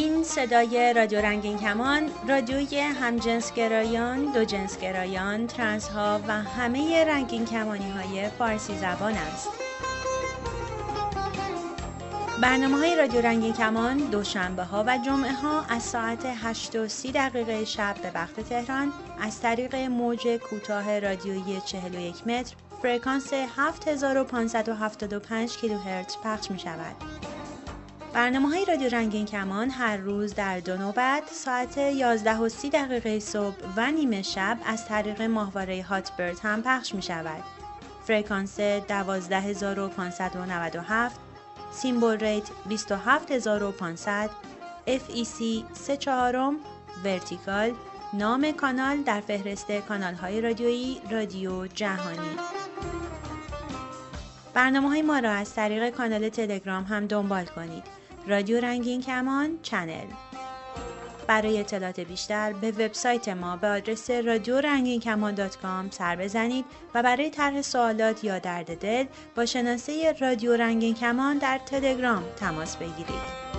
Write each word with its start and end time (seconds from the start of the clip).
این 0.00 0.24
صدای 0.24 0.92
رادیو 0.96 1.20
رنگین 1.20 1.58
کمان 1.58 2.10
رادیوی 2.28 2.80
همجنسگرایان، 2.80 4.32
دو 4.32 4.44
جنسگرایان، 4.44 5.46
ترنس 5.46 5.88
ها 5.88 6.20
و 6.28 6.32
همه 6.32 7.04
رنگین 7.04 7.44
کمانی 7.44 7.90
های 7.90 8.28
فارسی 8.28 8.78
زبان 8.78 9.14
است. 9.14 9.48
برنامه 12.42 12.76
های 12.76 12.96
رادیو 12.96 13.20
رنگین 13.20 13.52
کمان 13.52 13.96
دوشنبه 13.96 14.64
ها 14.64 14.84
و 14.86 14.98
جمعه 14.98 15.32
ها 15.32 15.64
از 15.68 15.82
ساعت 15.82 16.26
8 16.42 16.76
و 16.76 16.88
30 16.88 17.12
دقیقه 17.12 17.64
شب 17.64 17.94
به 18.02 18.10
وقت 18.14 18.40
تهران 18.40 18.92
از 19.20 19.40
طریق 19.40 19.74
موج 19.74 20.28
کوتاه 20.28 20.98
رادیویی 20.98 21.60
41 21.66 22.26
متر 22.26 22.54
فرکانس 22.82 23.32
7575 23.32 25.56
کیلوهرتز 25.56 26.16
پخش 26.24 26.50
می 26.50 26.58
شود. 26.58 26.96
برنامه 28.14 28.48
های 28.48 28.64
رادیو 28.64 28.88
رنگین 28.88 29.26
کمان 29.26 29.70
هر 29.70 29.96
روز 29.96 30.34
در 30.34 30.60
دو 30.60 30.76
نوبت 30.76 31.22
ساعت 31.32 31.78
11 31.78 32.36
و 32.36 32.48
30 32.48 32.70
دقیقه 32.70 33.20
صبح 33.20 33.56
و 33.76 33.90
نیمه 33.90 34.22
شب 34.22 34.58
از 34.66 34.86
طریق 34.86 35.22
ماهواره 35.22 35.82
هاتبرد 35.82 36.38
هم 36.42 36.62
پخش 36.62 36.94
می 36.94 37.02
شود. 37.02 37.44
فرکانس 38.04 38.60
12597 38.60 41.20
symbol 41.72 42.18
rate 42.18 42.50
27500 42.68 44.30
FEC 44.86 45.42
3 45.72 45.96
چهارم 45.96 46.56
vertical 47.04 47.74
نام 48.12 48.52
کانال 48.52 49.02
در 49.02 49.20
فهرست 49.20 49.72
کانال 49.72 50.14
های 50.14 50.40
رادیویی 50.40 51.00
رادیو 51.10 51.66
جهانی 51.66 52.36
برنامه 54.54 54.88
های 54.88 55.02
ما 55.02 55.18
را 55.18 55.30
از 55.30 55.54
طریق 55.54 55.90
کانال 55.90 56.28
تلگرام 56.28 56.84
هم 56.84 57.06
دنبال 57.06 57.44
کنید 57.44 57.99
رادیو 58.30 58.60
رنگین 58.60 59.00
کمان 59.00 59.58
channel 59.62 60.06
برای 61.26 61.60
اطلاعات 61.60 62.00
بیشتر 62.00 62.52
به 62.52 62.70
وبسایت 62.70 63.28
ما 63.28 63.56
به 63.56 63.66
آدرس 63.66 64.10
رادیو 64.10 64.60
رنگین 64.60 65.00
کمان 65.00 65.34
dot 65.34 65.58
com 65.58 65.90
سر 65.90 66.16
بزنید 66.16 66.64
و 66.94 67.02
برای 67.02 67.30
طرح 67.30 67.62
سوالات 67.62 68.24
یا 68.24 68.38
درد 68.38 68.78
دل 68.78 69.04
با 69.36 69.46
شناسه 69.46 70.14
رادیو 70.20 70.56
رنگین 70.56 70.94
کمان 70.94 71.38
در 71.38 71.58
تلگرام 71.58 72.22
تماس 72.36 72.76
بگیرید. 72.76 73.50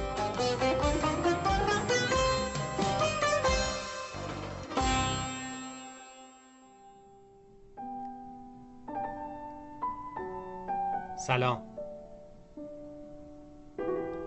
سلام 11.27 11.70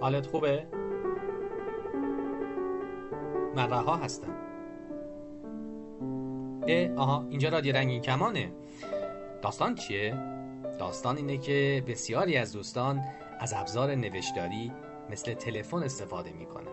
حالت 0.05 0.27
خوبه؟ 0.27 0.67
من 3.57 3.71
رها 3.71 3.97
هستم 3.97 4.35
اه 6.67 6.95
آها 6.97 7.27
اینجا 7.31 7.49
رادیو 7.49 7.77
رنگین 7.77 8.03
کمانه 8.03 8.53
داستان 9.43 9.75
چیه؟ 9.75 10.15
داستان 10.79 11.17
اینه 11.17 11.39
که 11.39 11.85
بسیاری 11.87 12.37
از 12.37 12.53
دوستان 12.53 13.03
از 13.41 13.55
ابزار 13.57 13.95
نوشتاری 13.95 14.73
مثل 15.11 15.35
تلفن 15.35 15.83
استفاده 15.83 16.33
می‌کنن 16.33 16.73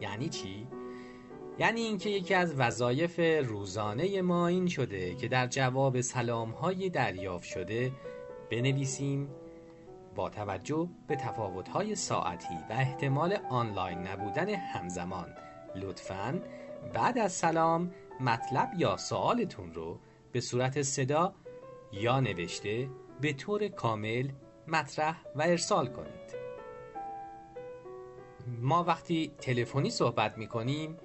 یعنی 0.00 0.28
چی؟ 0.28 0.66
یعنی 1.58 1.80
اینکه 1.80 2.10
یکی 2.10 2.34
از 2.34 2.54
وظایف 2.54 3.20
روزانه 3.48 4.22
ما 4.22 4.46
این 4.46 4.66
شده 4.66 5.14
که 5.14 5.28
در 5.28 5.46
جواب 5.46 6.00
سلام 6.00 6.50
های 6.50 6.90
دریافت 6.90 7.44
شده 7.44 7.92
بنویسیم 8.50 9.28
با 10.18 10.30
توجه 10.30 10.88
به 11.06 11.16
تفاوت‌های 11.16 11.94
ساعتی 11.94 12.54
و 12.70 12.72
احتمال 12.72 13.38
آنلاین 13.50 13.98
نبودن 13.98 14.48
همزمان. 14.48 15.34
لطفاً 15.76 16.40
بعد 16.94 17.18
از 17.18 17.32
سلام 17.32 17.90
مطلب 18.20 18.70
یا 18.78 18.96
سوالتون 18.96 19.74
رو 19.74 20.00
به 20.32 20.40
صورت 20.40 20.82
صدا 20.82 21.34
یا 21.92 22.20
نوشته 22.20 22.88
به 23.20 23.32
طور 23.32 23.68
کامل 23.68 24.28
مطرح 24.68 25.22
و 25.36 25.42
ارسال 25.42 25.86
کنید. 25.86 26.34
ما 28.60 28.84
وقتی 28.84 29.32
تلفنی 29.40 29.90
صحبت 29.90 30.38
می 30.38 30.46
کنیم 30.46 30.96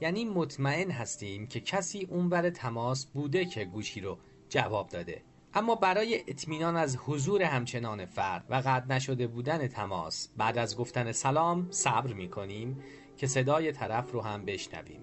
یعنی 0.00 0.24
مطمئن 0.24 0.90
هستیم 0.90 1.46
که 1.46 1.60
کسی 1.60 2.06
اونور 2.10 2.50
تماس 2.50 3.06
بوده 3.06 3.44
که 3.44 3.64
گوشی 3.64 4.00
رو 4.00 4.18
جواب 4.48 4.88
داده. 4.88 5.22
اما 5.54 5.74
برای 5.74 6.20
اطمینان 6.28 6.76
از 6.76 6.96
حضور 6.96 7.42
همچنان 7.42 8.04
فرد 8.06 8.44
و 8.50 8.54
قطع 8.54 8.94
نشده 8.94 9.26
بودن 9.26 9.66
تماس 9.66 10.28
بعد 10.36 10.58
از 10.58 10.76
گفتن 10.76 11.12
سلام 11.12 11.66
صبر 11.70 12.12
می 12.12 12.28
کنیم 12.28 12.82
که 13.16 13.26
صدای 13.26 13.72
طرف 13.72 14.12
رو 14.12 14.20
هم 14.20 14.44
بشنویم. 14.44 15.02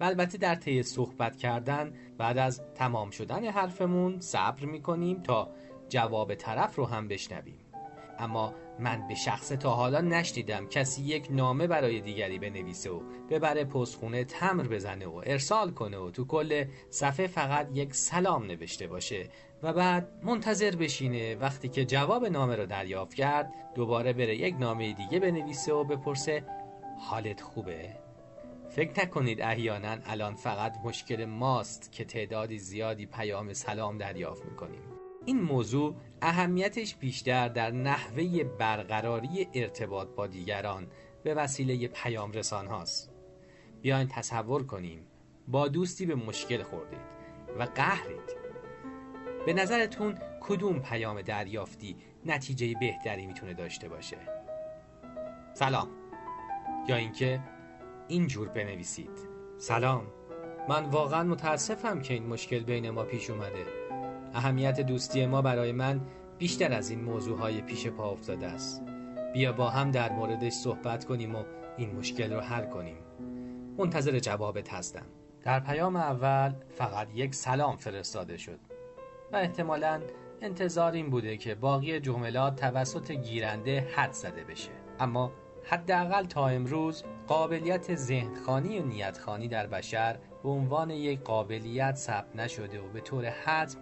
و 0.00 0.04
البته 0.04 0.38
در 0.38 0.54
طی 0.54 0.82
صحبت 0.82 1.36
کردن 1.36 1.92
بعد 2.18 2.38
از 2.38 2.62
تمام 2.74 3.10
شدن 3.10 3.44
حرفمون 3.44 4.20
صبر 4.20 4.64
می 4.64 4.82
کنیم 4.82 5.22
تا 5.22 5.50
جواب 5.88 6.34
طرف 6.34 6.76
رو 6.76 6.86
هم 6.86 7.08
بشنویم. 7.08 7.60
اما 8.18 8.54
من 8.80 9.08
به 9.08 9.14
شخص 9.14 9.48
تا 9.48 9.70
حالا 9.70 10.00
نشنیدم 10.00 10.66
کسی 10.66 11.02
یک 11.02 11.28
نامه 11.30 11.66
برای 11.66 12.00
دیگری 12.00 12.38
بنویسه 12.38 12.90
و 12.90 13.00
ببره 13.30 13.64
پستخونه 13.64 14.24
تمر 14.24 14.68
بزنه 14.68 15.06
و 15.06 15.22
ارسال 15.26 15.70
کنه 15.70 15.98
و 15.98 16.10
تو 16.10 16.24
کل 16.24 16.64
صفحه 16.90 17.26
فقط 17.26 17.68
یک 17.74 17.94
سلام 17.94 18.46
نوشته 18.46 18.86
باشه 18.86 19.28
و 19.62 19.72
بعد 19.72 20.08
منتظر 20.22 20.76
بشینه 20.76 21.34
وقتی 21.34 21.68
که 21.68 21.84
جواب 21.84 22.26
نامه 22.26 22.56
رو 22.56 22.66
دریافت 22.66 23.14
کرد 23.14 23.52
دوباره 23.74 24.12
بره 24.12 24.36
یک 24.36 24.56
نامه 24.58 24.92
دیگه 24.92 25.20
بنویسه 25.20 25.72
و 25.72 25.84
بپرسه 25.84 26.44
حالت 26.98 27.40
خوبه؟ 27.40 27.96
فکر 28.70 29.00
نکنید 29.00 29.42
احیانا 29.42 29.96
الان 30.06 30.34
فقط 30.34 30.76
مشکل 30.84 31.24
ماست 31.24 31.92
که 31.92 32.04
تعدادی 32.04 32.58
زیادی 32.58 33.06
پیام 33.06 33.52
سلام 33.52 33.98
دریافت 33.98 34.44
می‌کنیم 34.44 34.97
این 35.24 35.42
موضوع 35.42 35.94
اهمیتش 36.22 36.94
بیشتر 36.94 37.48
در 37.48 37.70
نحوه 37.70 38.44
برقراری 38.44 39.48
ارتباط 39.54 40.08
با 40.08 40.26
دیگران 40.26 40.86
به 41.22 41.34
وسیله 41.34 41.88
پیام 41.88 42.32
رسان 42.32 42.66
هاست. 42.66 43.10
بیاین 43.82 44.08
تصور 44.08 44.66
کنیم 44.66 45.06
با 45.48 45.68
دوستی 45.68 46.06
به 46.06 46.14
مشکل 46.14 46.62
خوردید 46.62 47.00
و 47.58 47.62
قهرید. 47.62 48.36
به 49.46 49.52
نظرتون 49.52 50.18
کدوم 50.40 50.78
پیام 50.78 51.22
دریافتی 51.22 51.96
نتیجه 52.26 52.74
بهتری 52.80 53.26
می‌تونه 53.26 53.54
داشته 53.54 53.88
باشه؟ 53.88 54.18
سلام. 55.54 55.88
یا 56.88 56.96
اینکه 56.96 57.40
اینجور 58.08 58.48
بنویسید. 58.48 59.18
سلام. 59.58 60.06
من 60.68 60.84
واقعا 60.84 61.24
متاسفم 61.24 62.00
که 62.00 62.14
این 62.14 62.26
مشکل 62.26 62.60
بین 62.60 62.90
ما 62.90 63.04
پیش 63.04 63.30
اومده. 63.30 63.77
اهمیت 64.34 64.80
دوستی 64.80 65.26
ما 65.26 65.42
برای 65.42 65.72
من 65.72 66.00
بیشتر 66.38 66.72
از 66.72 66.90
این 66.90 67.04
موضوع 67.04 67.38
های 67.38 67.60
پیش 67.60 67.86
پا 67.86 68.10
افتاده 68.10 68.46
است. 68.46 68.82
بیا 69.32 69.52
با 69.52 69.70
هم 69.70 69.90
در 69.90 70.12
موردش 70.12 70.52
صحبت 70.52 71.04
کنیم 71.04 71.34
و 71.34 71.42
این 71.76 71.96
مشکل 71.96 72.32
رو 72.32 72.40
حل 72.40 72.64
کنیم. 72.64 72.96
منتظر 73.78 74.18
جوابت 74.18 74.72
هستم. 74.72 75.06
در 75.42 75.60
پیام 75.60 75.96
اول 75.96 76.52
فقط 76.78 77.08
یک 77.14 77.34
سلام 77.34 77.76
فرستاده 77.76 78.36
شد 78.36 78.58
و 79.32 79.36
احتمالا 79.36 80.00
انتظار 80.40 80.92
این 80.92 81.10
بوده 81.10 81.36
که 81.36 81.54
باقی 81.54 82.00
جملات 82.00 82.56
توسط 82.56 83.10
گیرنده 83.10 83.88
حد 83.94 84.12
زده 84.12 84.44
بشه. 84.44 84.70
اما 85.00 85.32
حداقل 85.64 86.24
تا 86.24 86.48
امروز 86.48 87.04
قابلیت 87.26 87.94
ذهنخانی 87.94 88.78
و 88.78 88.82
نیتخانی 88.82 89.48
در 89.48 89.66
بشر 89.66 90.18
به 90.42 90.48
عنوان 90.48 90.90
یک 90.90 91.22
قابلیت 91.22 91.96
ثبت 91.96 92.36
نشده 92.36 92.80
و 92.80 92.88
به 92.88 93.00
طور 93.00 93.24
حتم 93.24 93.78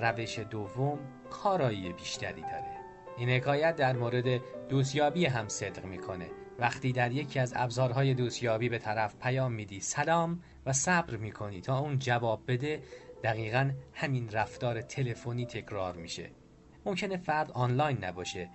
روش 0.00 0.38
دوم 0.38 0.98
کارایی 1.30 1.92
بیشتری 1.92 2.40
داره. 2.40 2.80
این 3.16 3.30
حکایت 3.30 3.76
در 3.76 3.96
مورد 3.96 4.40
دوستیابی 4.68 5.26
هم 5.26 5.48
صدق 5.48 5.84
می‌کنه. 5.84 6.26
وقتی 6.58 6.92
در 6.92 7.12
یکی 7.12 7.38
از 7.38 7.52
ابزارهای 7.56 8.14
دوستیابی 8.14 8.68
به 8.68 8.78
طرف 8.78 9.16
پیام 9.16 9.52
میدی 9.52 9.80
سلام 9.80 10.40
و 10.66 10.72
صبر 10.72 11.16
می‌کنی 11.16 11.60
تا 11.60 11.78
اون 11.78 11.98
جواب 11.98 12.42
بده 12.48 12.82
دقیقا 13.24 13.70
همین 13.92 14.30
رفتار 14.30 14.80
تلفنی 14.80 15.46
تکرار 15.46 15.96
میشه. 15.96 16.30
ممکنه 16.84 17.16
فرد 17.16 17.50
آنلاین 17.50 18.04
نباشه 18.04 18.50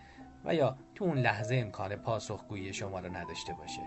و 0.45 0.56
یا 0.56 0.77
تو 0.95 1.06
اون 1.06 1.18
لحظه 1.18 1.56
امکان 1.56 1.95
پاسخگویی 1.95 2.74
شما 2.74 3.00
رو 3.00 3.15
نداشته 3.15 3.53
باشه. 3.53 3.81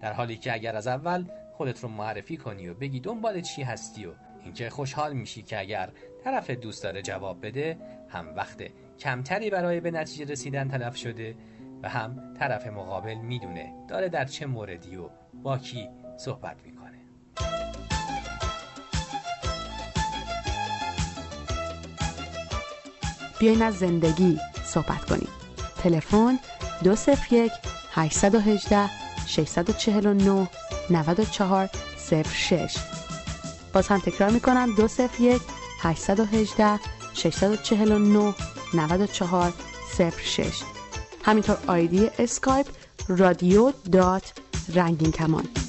در 0.00 0.12
حالی 0.12 0.36
که 0.36 0.52
اگر 0.52 0.76
از 0.76 0.86
اول 0.86 1.24
خودت 1.52 1.80
رو 1.80 1.88
معرفی 1.88 2.36
کنی 2.36 2.68
و 2.68 2.74
بگی 2.74 3.00
دنبال 3.00 3.40
چی 3.40 3.62
هستی 3.62 4.06
و 4.06 4.12
اینکه 4.44 4.70
خوشحال 4.70 5.12
میشی 5.12 5.42
که 5.42 5.60
اگر 5.60 5.92
طرف 6.24 6.50
دوست 6.50 6.82
داره 6.82 7.02
جواب 7.02 7.46
بده 7.46 7.78
هم 8.08 8.34
وقت 8.36 8.62
کمتری 8.98 9.50
برای 9.50 9.80
به 9.80 9.90
نتیجه 9.90 10.32
رسیدن 10.32 10.68
تلف 10.68 10.96
شده 10.96 11.34
و 11.82 11.88
هم 11.88 12.34
طرف 12.38 12.66
مقابل 12.66 13.14
می‌دونه 13.14 13.72
داره 13.88 14.08
در 14.08 14.24
چه 14.24 14.46
موردی 14.46 14.96
و 14.96 15.08
با 15.42 15.58
کی 15.58 15.88
صحبت 16.16 16.56
می‌کنه. 16.64 16.98
بیاین 23.40 23.62
از 23.62 23.78
زندگی 23.78 24.38
صحبت 24.64 25.04
کنیم. 25.04 25.28
تلفن 25.82 26.38
201 26.84 27.52
818 27.92 28.90
649 29.26 30.48
94 30.90 31.68
06 32.24 32.76
باز 33.72 33.88
هم 33.88 33.98
تکرار 33.98 34.30
می‌کنم 34.30 34.74
201 34.76 35.42
818 35.82 36.80
649 37.14 38.34
94 38.74 39.52
06 40.10 40.62
همینطور 41.24 41.56
ID 41.66 42.10
اسکایپ 42.18 42.66
رادیو 43.08 43.72
dot 43.92 44.32
رنگین 44.74 45.12
کمان 45.12 45.61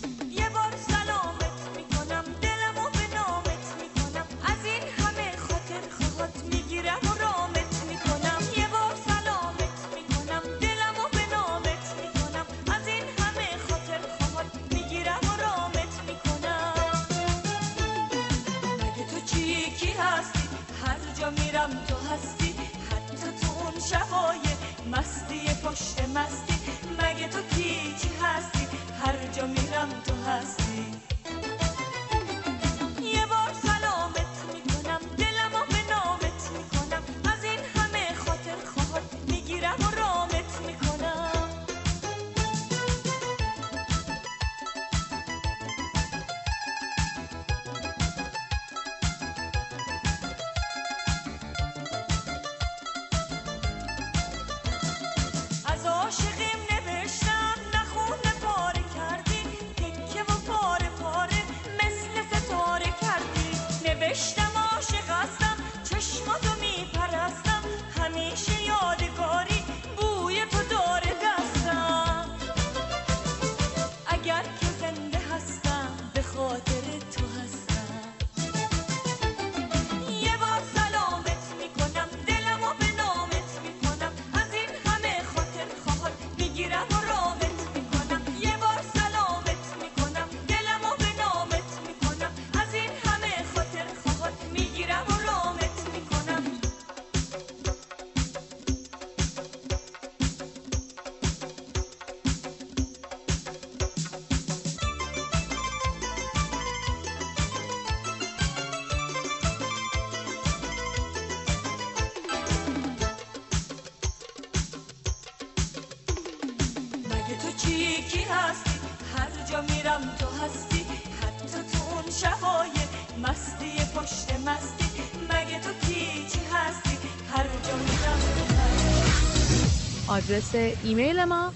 آدرس 130.07 130.55
ایمیل 130.83 131.23
ما 131.23 131.53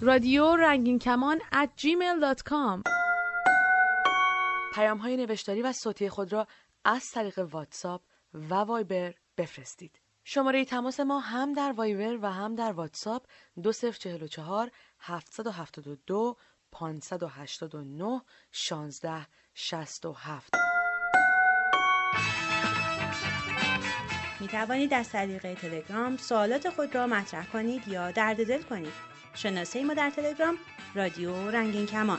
رادیو 0.00 0.56
رنگین 0.56 0.98
کمان 0.98 1.38
at 1.38 1.68
gmail.com 1.80 2.82
پیام 4.74 4.98
های 4.98 5.16
نوشتاری 5.16 5.62
و 5.62 5.72
صوتی 5.72 6.08
خود 6.08 6.32
را 6.32 6.46
از 6.84 7.10
طریق 7.10 7.38
واتساپ 7.38 8.02
و 8.34 8.54
وایبر 8.54 9.14
بفرستید. 9.38 10.00
شماره 10.24 10.64
تماس 10.64 11.00
ما 11.00 11.20
هم 11.20 11.52
در 11.52 11.72
وایبر 11.72 12.18
و 12.22 12.32
هم 12.32 12.54
در 12.54 12.72
واتساپ 12.72 13.26
2044 13.62 14.70
772 15.02 16.36
589 16.72 18.22
16 18.52 19.26
67 19.54 20.52
می 24.40 24.48
توانید 24.48 24.94
از 24.94 25.08
طریق 25.08 25.54
تلگرام 25.54 26.16
سوالات 26.16 26.70
خود 26.70 26.94
را 26.94 27.06
مطرح 27.06 27.46
کنید 27.46 27.88
یا 27.88 28.10
درد 28.10 28.46
دل 28.46 28.62
کنید. 28.62 28.92
شناسه 29.34 29.84
ما 29.84 29.94
در 29.94 30.10
تلگرام 30.10 30.54
رادیو 30.94 31.50
رنگین 31.50 31.86
کمان. 31.86 32.18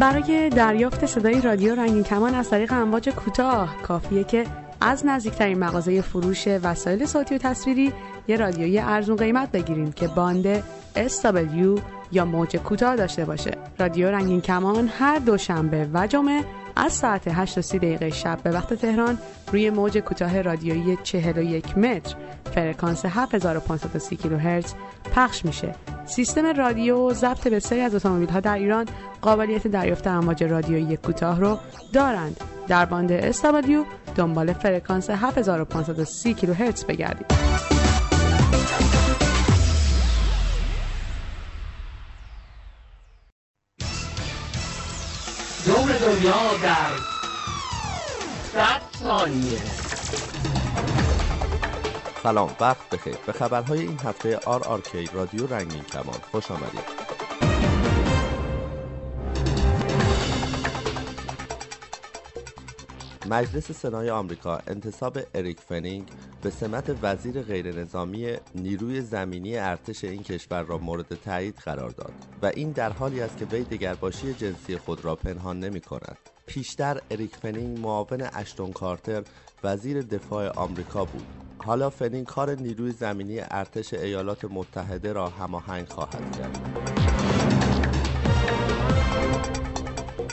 برای 0.00 0.50
دریافت 0.50 1.06
صدای 1.06 1.40
رادیو 1.40 1.74
رنگین 1.74 2.02
کمان 2.02 2.34
از 2.34 2.50
طریق 2.50 2.72
امواج 2.72 3.08
کوتاه 3.08 3.82
کافیه 3.82 4.24
که 4.24 4.46
از 4.80 5.06
نزدیکترین 5.06 5.58
مغازه 5.58 6.00
فروش 6.00 6.48
وسایل 6.48 7.06
صوتی 7.06 7.34
و 7.34 7.38
تصویری 7.38 7.92
یه 8.28 8.36
رادیوی 8.36 8.78
ارزون 8.78 9.16
قیمت 9.16 9.52
بگیرید 9.52 9.94
که 9.94 10.08
باند 10.08 10.60
SW 10.96 11.80
یا 12.12 12.24
موج 12.24 12.56
کوتاه 12.56 12.96
داشته 12.96 13.24
باشه 13.24 13.50
رادیو 13.78 14.10
رنگین 14.10 14.40
کمان 14.40 14.90
هر 14.98 15.18
دوشنبه 15.18 15.88
و 15.94 16.06
جمعه 16.06 16.44
از 16.76 16.92
ساعت 16.92 17.22
8 17.26 17.58
و 17.58 17.62
30 17.62 17.78
دقیقه 17.78 18.10
شب 18.10 18.38
به 18.42 18.50
وقت 18.50 18.74
تهران 18.74 19.18
روی 19.52 19.70
موج 19.70 19.98
کوتاه 19.98 20.42
رادیویی 20.42 20.98
41 21.02 21.78
متر 21.78 22.16
فرکانس 22.54 23.04
7530 23.04 24.22
کیلوهرتز 24.22 24.74
پخش 25.14 25.44
میشه. 25.44 25.74
سیستم 26.06 26.46
رادیو 26.46 27.12
ضبط 27.12 27.48
بسیاری 27.48 27.84
از 27.84 27.94
اتومبیل 27.94 28.28
ها 28.28 28.40
در 28.40 28.58
ایران 28.58 28.86
قابلیت 29.20 29.66
دریافت 29.66 30.06
امواج 30.06 30.44
رادیویی 30.44 30.96
کوتاه 30.96 31.40
رو 31.40 31.58
دارند. 31.92 32.40
در 32.70 32.84
باند 32.84 33.32
SW 33.32 33.86
دنبال 34.16 34.52
فرکانس 34.52 35.10
7530 35.10 36.34
کیلوهرتز 36.34 36.84
بگردید. 36.84 37.26
دنیا 46.00 46.32
در 48.54 48.80
ثانیه. 49.02 49.58
سلام 52.22 52.50
وقت 52.60 52.90
بخیر. 52.92 53.16
به 53.26 53.32
خبرهای 53.32 53.80
این 53.80 53.98
هفته 54.04 54.36
آر 54.46 54.64
آر 54.64 54.80
کی 54.80 55.08
رادیو 55.12 55.46
رنگین 55.46 55.82
کمان 55.82 56.18
خوش 56.30 56.50
آمدید. 56.50 57.09
مجلس 63.30 63.72
سنای 63.72 64.10
آمریکا 64.10 64.60
انتصاب 64.66 65.18
اریک 65.34 65.60
فنینگ 65.60 66.08
به 66.42 66.50
سمت 66.50 66.96
وزیر 67.02 67.42
غیرنظامی 67.42 68.36
نیروی 68.54 69.00
زمینی 69.00 69.56
ارتش 69.56 70.04
این 70.04 70.22
کشور 70.22 70.62
را 70.62 70.78
مورد 70.78 71.14
تایید 71.14 71.54
قرار 71.54 71.90
داد 71.90 72.12
و 72.42 72.46
این 72.46 72.70
در 72.70 72.92
حالی 72.92 73.20
است 73.20 73.36
که 73.36 73.44
وی 73.44 73.64
دگرباشی 73.64 74.34
جنسی 74.34 74.76
خود 74.76 75.04
را 75.04 75.16
پنهان 75.16 75.60
نمی 75.60 75.80
کند. 75.80 76.18
پیشتر 76.46 77.00
اریک 77.10 77.36
فنینگ 77.36 77.78
معاون 77.78 78.28
اشتون 78.32 78.72
کارتر 78.72 79.22
وزیر 79.64 80.02
دفاع 80.02 80.48
آمریکا 80.48 81.04
بود. 81.04 81.26
حالا 81.58 81.90
فنینگ 81.90 82.26
کار 82.26 82.54
نیروی 82.54 82.92
زمینی 82.92 83.40
ارتش 83.40 83.94
ایالات 83.94 84.44
متحده 84.44 85.12
را 85.12 85.28
هماهنگ 85.28 85.88
خواهد 85.88 86.36
کرد. 86.36 86.99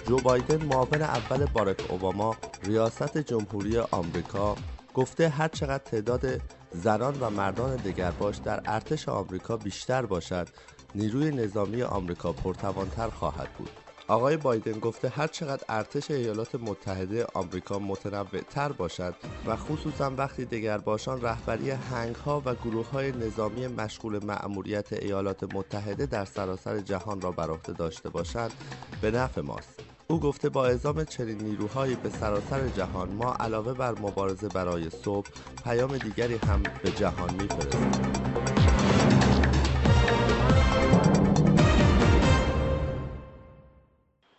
جو 0.08 0.18
بایدن 0.18 0.66
معاون 0.66 1.02
اول 1.02 1.46
باراک 1.46 1.92
اوباما 1.92 2.36
ریاست 2.64 3.18
جمهوری 3.18 3.78
آمریکا 3.78 4.56
گفته 4.94 5.30
هر 5.30 5.48
چقدر 5.48 5.84
تعداد 5.84 6.42
زنان 6.72 7.20
و 7.20 7.30
مردان 7.30 7.76
دگرباش 7.76 8.38
در 8.38 8.62
ارتش 8.66 9.10
آمریکا 9.10 9.58
بیشتر 9.58 10.06
باشد 10.06 10.48
نیروی 10.96 11.32
نظامی 11.32 11.84
آمریکا 11.84 12.34
پرتوانتر 12.34 13.10
خواهد 13.10 13.54
بود. 13.58 13.70
آقای 14.08 14.38
بایدن 14.38 14.80
گفته 14.80 15.10
هر 15.10 15.28
چقدر 15.28 15.64
ارتش 15.70 16.12
ایالات 16.12 16.56
متحده 16.56 17.26
آمریکا 17.34 17.80
متنوع 17.80 18.42
تر 18.50 18.72
باشد 18.72 19.16
و 19.46 19.56
خصوصا 19.56 20.12
وقتی 20.18 20.46
دگرباشان 20.46 21.22
رهبری 21.22 21.72
هنگ 21.72 22.16
ها 22.16 22.42
و 22.46 22.56
گروه 22.56 22.90
های 22.90 23.12
نظامی 23.12 23.68
مشغول 23.68 24.26
مأموریت 24.26 24.94
ایالات 24.94 25.56
متحده 25.56 26.06
در 26.06 26.26
سراسر 26.26 26.80
جهان 26.80 27.22
را 27.22 27.32
بر 27.32 27.50
عهده 27.50 27.74
داشته 27.74 28.10
باشند 28.10 28.52
به 29.02 29.12
نفع 29.12 29.42
ماست. 29.42 29.87
او 30.10 30.20
گفته 30.20 30.50
با 30.50 30.66
اعزام 30.66 31.04
چنین 31.04 31.38
نیروهایی 31.38 31.96
به 31.96 32.10
سراسر 32.10 32.68
جهان 32.68 33.10
ما 33.10 33.34
علاوه 33.40 33.74
بر 33.74 33.92
مبارزه 33.92 34.48
برای 34.48 34.90
صبح 34.90 35.30
پیام 35.64 35.98
دیگری 35.98 36.36
هم 36.36 36.64
به 36.84 36.92
جهان 36.92 37.34
میفرستیم. 37.34 37.92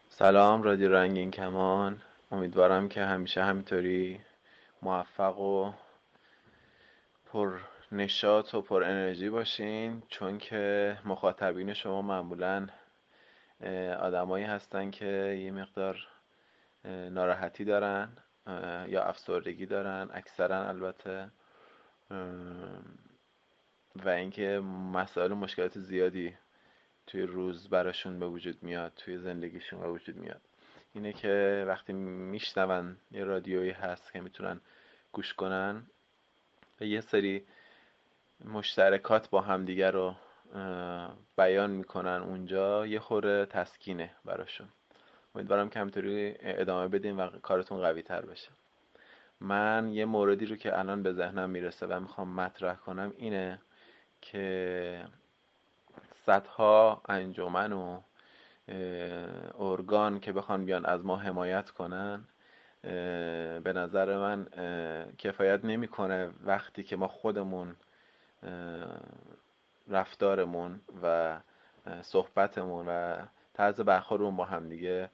سلام 0.08 0.62
رادیو 0.62 0.92
رنگین 0.92 1.30
کمان. 1.30 2.02
امیدوارم 2.32 2.88
که 2.88 3.04
همیشه 3.04 3.44
همینطوری 3.44 4.20
موفق 4.82 5.38
و 5.38 5.72
پر 7.32 7.52
نشاط 7.92 8.54
و 8.54 8.60
پر 8.62 8.82
انرژی 8.82 9.30
باشین 9.30 10.02
چون 10.08 10.38
که 10.38 10.96
مخاطبین 11.04 11.74
شما 11.74 12.02
معمولا 12.02 12.66
آدمایی 14.00 14.44
هستن 14.44 14.90
که 14.90 15.06
یه 15.44 15.50
مقدار 15.50 16.06
ناراحتی 16.84 17.64
دارن 17.64 18.08
یا 18.88 19.04
افسردگی 19.04 19.66
دارن 19.66 20.08
اکثرا 20.12 20.68
البته. 20.68 21.30
و 24.04 24.08
اینکه 24.08 24.58
مسائل 24.92 25.32
مشکلات 25.32 25.78
زیادی 25.78 26.34
توی 27.06 27.22
روز 27.22 27.68
براشون 27.68 28.18
به 28.18 28.26
وجود 28.26 28.62
میاد 28.62 28.92
توی 28.96 29.18
زندگیشون 29.18 29.80
به 29.80 29.88
وجود 29.88 30.16
میاد. 30.16 30.40
اینه 30.94 31.12
که 31.12 31.64
وقتی 31.68 31.92
میشنون 31.92 32.96
یه 33.10 33.24
رادیویی 33.24 33.70
هست 33.70 34.12
که 34.12 34.20
می‌تونن 34.20 34.60
گوش 35.12 35.34
کنن 35.34 35.86
و 36.80 36.84
یه 36.84 37.00
سری 37.00 37.46
مشترکات 38.44 39.30
با 39.30 39.40
همدیگه 39.40 39.90
رو 39.90 40.14
بیان 41.36 41.70
می‌کنن 41.70 42.22
اونجا 42.22 42.86
یه 42.86 43.00
خوره 43.00 43.46
تسکینه 43.46 44.10
براشون. 44.24 44.68
امیدوارم 45.34 45.68
که 45.68 45.80
همینطوری 45.80 46.34
ادامه 46.40 46.88
بدیم 46.88 47.18
و 47.18 47.28
کارتون 47.28 47.80
قوی 47.80 48.02
تر 48.02 48.20
بشه. 48.20 48.48
من 49.40 49.88
یه 49.92 50.04
موردی 50.04 50.46
رو 50.46 50.56
که 50.56 50.78
الان 50.78 51.02
به 51.02 51.12
ذهنم 51.12 51.50
می‌رسه 51.50 51.86
و 51.86 52.00
می‌خوام 52.00 52.34
مطرح 52.34 52.74
کنم 52.74 53.12
اینه 53.16 53.58
که 54.20 55.04
صدها 56.26 57.02
انجمن 57.08 57.72
و 57.72 58.00
ارگان 59.58 60.20
که 60.20 60.32
بخوان 60.32 60.64
بیان 60.64 60.86
از 60.86 61.04
ما 61.04 61.16
حمایت 61.16 61.70
کنن 61.70 62.24
به 63.62 63.72
نظر 63.74 64.18
من 64.18 64.46
کفایت 65.18 65.64
نمی‌کنه 65.64 66.30
وقتی 66.44 66.82
که 66.82 66.96
ما 66.96 67.08
خودمون 67.08 67.76
رفتارمون 69.88 70.80
و 71.02 71.36
صحبتمون 72.02 72.88
و 72.88 73.16
طرز 73.54 73.80
برخوردمون 73.80 74.36
با 74.36 74.44
همدیگه 74.44 75.10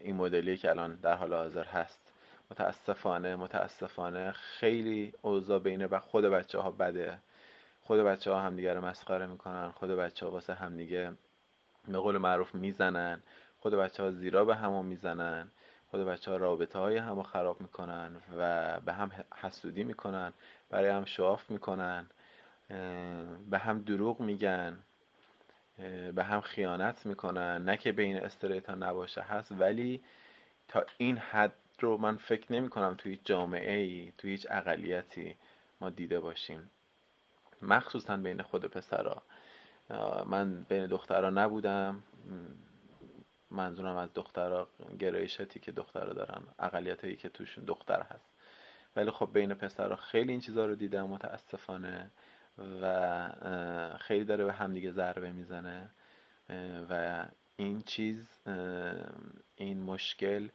این 0.00 0.16
مدلی 0.16 0.56
که 0.56 0.70
الان 0.70 0.94
در 0.94 1.14
حال 1.14 1.34
حاضر 1.34 1.64
هست. 1.64 2.12
متاسفانه 2.50 3.36
متاسفانه 3.36 4.32
خیلی 4.32 5.12
اوضاع 5.22 5.58
بین 5.58 5.98
خود 5.98 6.24
بچه 6.24 6.58
ها 6.58 6.70
بده. 6.70 7.18
خود 7.82 8.00
بچه 8.00 8.32
ها 8.32 8.40
همدیگه 8.40 8.74
رو 8.74 8.84
مسخره 8.84 9.26
می‌کنن. 9.26 9.70
خود 9.70 9.90
بچه 9.90 10.26
ها 10.26 10.32
واسه 10.32 10.54
همدیگه 10.54 11.12
به 11.88 11.98
قول 11.98 12.18
معروف 12.18 12.54
می‌زنن. 12.54 13.22
خود 13.60 13.74
بچه 13.74 14.02
ها 14.02 14.10
زیرا 14.10 14.44
به 14.44 14.56
همو 14.56 14.82
می‌زنن. 14.82 15.50
خود 15.90 16.00
بچه 16.00 16.30
ها 16.30 16.36
رابطه 16.36 16.78
های 16.78 16.96
همو 16.96 17.22
خراب 17.22 17.60
می‌کنن 17.60 18.10
و 18.38 18.80
به 18.80 18.92
هم 18.92 19.10
حسودی 19.36 19.84
می‌کنن. 19.84 20.32
برای 20.70 20.90
هم 20.90 21.04
شواف 21.04 21.50
می‌کنن. 21.50 22.06
به 23.50 23.58
هم 23.58 23.78
دروغ 23.78 24.20
میگن 24.20 24.78
به 26.14 26.24
هم 26.24 26.40
خیانت 26.40 27.06
می‌کنن. 27.06 27.64
نه 27.64 27.76
که 27.76 27.92
بین 27.92 28.16
استریت 28.16 28.70
ها 28.70 28.74
نباشه 28.74 29.20
هست. 29.20 29.52
ولی 29.52 30.02
تا 30.68 30.84
این 30.98 31.18
حد 31.18 31.52
رو 31.80 31.96
من 31.96 32.16
فکر 32.16 32.52
نمی 32.52 32.68
کنم 32.68 32.94
توی 32.98 33.20
جامعه 33.24 33.76
ای 33.76 34.12
توی 34.18 34.30
هیچ 34.30 34.46
اقلیتی 34.50 35.36
ما 35.80 35.90
دیده 35.90 36.20
باشیم. 36.20 36.70
مخصوصا 37.62 38.16
بین 38.16 38.42
خود 38.42 38.64
پسرا. 38.64 39.22
من 40.26 40.62
بین 40.62 40.86
دخترها 40.86 41.30
نبودم. 41.30 42.02
منظورم 43.50 43.96
از 43.96 44.14
دخترها 44.14 44.68
گرایشاتی 44.98 45.60
که 45.60 45.72
دخترها 45.72 46.12
دارن 46.12 46.42
اقلیت 46.58 47.04
هایی 47.04 47.16
که 47.16 47.28
توشون 47.28 47.64
دختر 47.64 48.02
هست. 48.02 48.30
ولی 48.96 49.10
خب 49.10 49.30
بین 49.32 49.54
پسرها 49.54 49.96
خیلی 49.96 50.32
این 50.32 50.40
چیزها 50.40 50.66
رو 50.66 50.74
دیدم 50.74 51.06
متاسفانه. 51.06 52.10
و 52.58 53.28
خیلی 54.00 54.24
داره 54.24 54.44
به 54.44 54.52
همدیگه 54.52 54.90
ضربه 54.90 55.32
می‌زنه 55.32 55.90
و 56.90 57.24
این 57.56 57.82
چیز 57.82 58.40
این 59.56 59.82
مشکل 59.82 60.48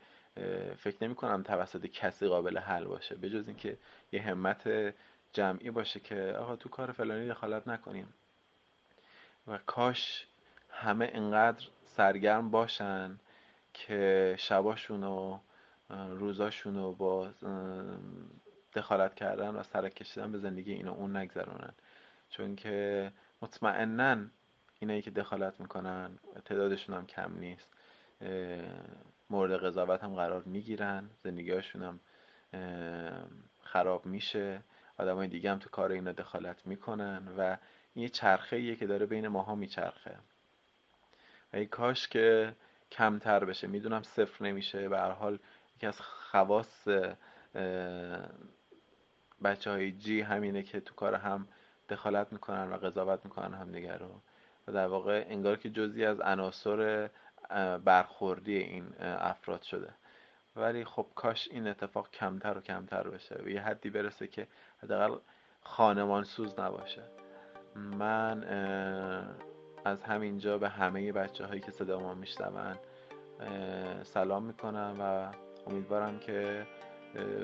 فکر 0.77 0.95
نمی 1.01 1.15
کنم 1.15 1.43
توسط 1.43 1.85
کسی 1.85 2.27
قابل 2.27 2.57
حل 2.57 2.85
باشه. 2.85 3.15
به 3.15 3.29
جز 3.29 3.47
اینکه 3.47 3.77
یه 4.11 4.21
همت 4.21 4.93
جمعی 5.33 5.71
باشه 5.71 5.99
که 5.99 6.35
آقا 6.39 6.55
تو 6.55 6.69
کار 6.69 6.91
فلانی 6.91 7.27
دخالت 7.27 7.67
نکنیم. 7.67 8.13
و 9.47 9.57
کاش 9.57 10.27
همه 10.69 11.11
انقدر 11.13 11.67
سرگرم 11.85 12.51
باشن 12.51 13.19
که 13.73 14.35
شباشون 14.39 15.03
و 15.03 15.39
روزاشون 15.89 16.75
رو 16.75 16.93
با 16.93 17.29
دخالت 18.73 19.15
کردن 19.15 19.49
و 19.49 19.63
سرک 19.63 19.95
کشیدن 19.95 20.31
به 20.31 20.37
زندگی 20.37 20.73
اینو 20.73 20.93
اون 20.93 21.17
نگذرونن. 21.17 21.73
چون 22.29 22.55
که 22.55 23.11
مطمئنا 23.41 24.17
اینایی 24.79 25.01
که 25.01 25.11
دخالت 25.11 25.59
می‌کنن 25.59 26.19
تعدادشون 26.45 26.95
هم 26.95 27.05
کم 27.05 27.39
نیست. 27.39 27.69
مورد 29.29 29.51
قضاوت 29.51 30.03
هم 30.03 30.15
قرار 30.15 30.43
می‌گیرن 30.43 31.09
زندگیهاشون 31.23 31.83
هم 31.83 31.99
خراب 33.61 34.05
میشه. 34.05 34.61
آدمای 34.97 35.27
دیگه 35.27 35.51
هم 35.51 35.59
تو 35.59 35.69
کار 35.69 35.91
اینا 35.91 36.11
دخالت 36.11 36.67
می‌کنن 36.67 37.27
و 37.37 37.57
این 37.93 38.03
یه 38.03 38.09
چرخه 38.09 38.55
ایه 38.55 38.75
که 38.75 38.87
داره 38.87 39.05
بین 39.05 39.27
ماها 39.27 39.55
میچرخه. 39.55 40.17
و 41.53 41.57
ای 41.57 41.65
کاش 41.65 42.07
که 42.07 42.55
کمتر 42.91 43.45
بشه. 43.45 43.67
می‌دونم 43.67 44.03
صفر 44.03 44.45
نمیشه. 44.45 44.89
به 44.89 44.99
هر 44.99 45.11
حال 45.11 45.39
یکی 45.75 45.87
از 45.87 46.01
خواص 46.01 46.87
بچه 49.43 49.71
های 49.71 49.91
جی 49.91 50.21
همینه 50.21 50.63
که 50.63 50.79
تو 50.79 50.95
کار 50.95 51.15
هم 51.15 51.47
دخالت 51.89 52.33
می‌کنن 52.33 52.71
و 52.73 52.77
قضاوت 52.77 53.19
می‌کنن 53.25 53.53
همدیگر 53.53 53.97
رو. 53.97 54.21
و 54.67 54.71
در 54.71 54.87
واقع 54.87 55.25
انگار 55.29 55.55
که 55.55 55.69
جزی 55.69 56.05
از 56.05 56.19
عناصر 56.19 57.09
برخوردی 57.85 58.57
این 58.57 58.85
افراد 59.01 59.61
شده. 59.61 59.89
ولی 60.55 60.85
خب 60.85 61.05
کاش 61.15 61.47
این 61.51 61.67
اتفاق 61.67 62.11
کمتر 62.11 62.57
و 62.57 62.61
کمتر 62.61 63.09
بشه 63.09 63.35
و 63.45 63.49
یه 63.49 63.61
حدی 63.61 63.89
برسه 63.89 64.27
که 64.27 64.47
حداقل 64.83 65.17
خانمان 65.61 66.23
سوز 66.23 66.59
نباشه. 66.59 67.01
من 67.75 68.43
از 69.85 70.03
همینجا 70.03 70.57
به 70.57 70.69
همه 70.69 71.11
بچه 71.11 71.45
هایی 71.45 71.61
که 71.61 71.71
صدا 71.71 71.99
ما 71.99 72.13
میشنون 72.13 72.77
سلام 74.03 74.43
می‌کنم 74.43 74.95
و 74.99 75.31
امیدوارم 75.69 76.19
که 76.19 76.67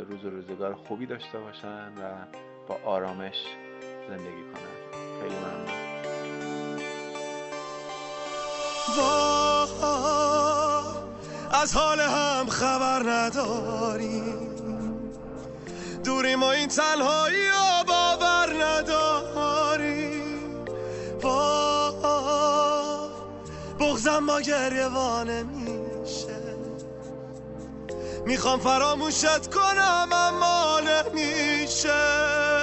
روز 0.09 0.25
و 0.25 0.29
روزگار 0.29 0.73
خوبی 0.73 1.05
داشته 1.05 1.39
باشن 1.39 1.87
و 1.87 2.25
با 2.67 2.79
آرامش 2.85 3.45
زندگی 4.09 4.43
کنن 4.53 4.75
خیلی 5.21 5.35
ممنون. 5.35 5.83
از 11.51 11.73
حال 11.73 11.99
هم 11.99 12.49
خبر 12.49 13.03
نداریم 13.09 14.43
دوری 16.03 16.35
ما 16.35 16.51
این 16.51 16.67
تنهایی 16.67 17.47
و 17.49 17.83
باور 17.87 18.63
نداریم 18.63 20.23
بغزم 23.79 24.25
با 24.25 24.41
گریه 24.41 24.87
میشه. 25.43 26.57
می‌خوام 28.25 28.59
فراموشت 28.59 29.53
کنم 29.53 30.09
اما 30.11 30.79
نمیشه. 30.79 32.62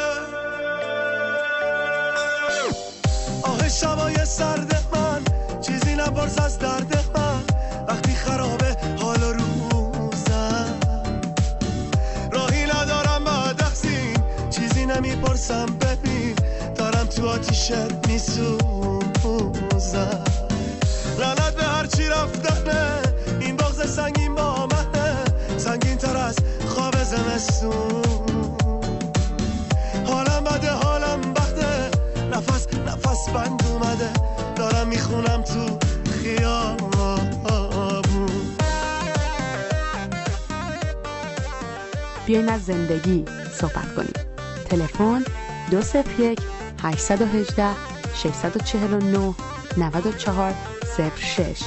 سرد 4.40 4.84
من 4.92 5.22
چیزی 5.60 5.94
نپرس 5.94 6.38
از 6.38 6.58
درد 6.58 7.04
من. 7.14 7.42
وقتی 7.88 8.14
خرابه 8.14 8.76
حال 9.00 9.22
روزم. 9.22 10.78
راهی 12.32 12.64
ندارم 12.64 13.24
بعد 13.24 13.62
از 13.62 13.84
این 13.84 14.16
چیزی 14.50 14.86
نمی‌پرسم 14.86 15.66
ببین. 15.66 16.34
دارم 16.74 17.06
تو 17.06 17.28
آتیشت 17.28 18.06
میسوزم. 18.08 18.64
لعنت 21.18 21.54
به 21.54 21.64
هرچی 21.64 22.08
رفتنه 22.08 23.02
مغز 23.52 23.94
سنگین 23.96 24.34
با 24.34 24.66
منه 24.66 25.24
سنگین 25.58 25.96
تر 25.96 26.16
از 26.16 26.36
خواب 26.68 26.94
زمستون. 27.04 28.09
نفس 33.20 33.30
بند 33.30 33.62
اومده 33.66 34.10
دارم 34.56 34.88
می‌خونم 34.88 35.42
تو 35.42 35.78
خیابون. 36.10 37.50
بیاین 42.26 42.48
از 42.48 42.64
زندگی 42.64 43.24
صحبت 43.52 43.94
کنیم. 43.96 44.12
تلفن 44.70 45.24
201 45.70 46.40
818 46.82 47.66
649 48.14 49.34
94 49.76 50.54
06 51.16 51.62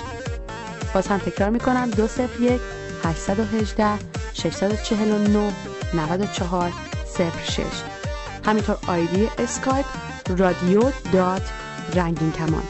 باز 0.94 1.08
هم 1.08 1.18
تکرار 1.18 1.50
می‌کنم 1.50 1.90
201 1.90 2.62
818 3.04 4.00
649 4.34 5.54
94 5.94 6.72
06 7.48 7.64
همینطور 8.46 8.78
ID 8.88 9.30
اسکایپ 9.38 9.86
رادیو 10.30 10.92
dot 11.14 11.42
رنگین 11.96 12.32
کمان. 12.32 12.64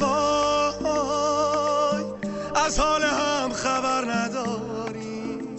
وای 0.00 2.04
از 2.66 2.78
حال 2.78 3.02
هم 3.02 3.52
خبر 3.52 4.04
نداریم 4.04 5.56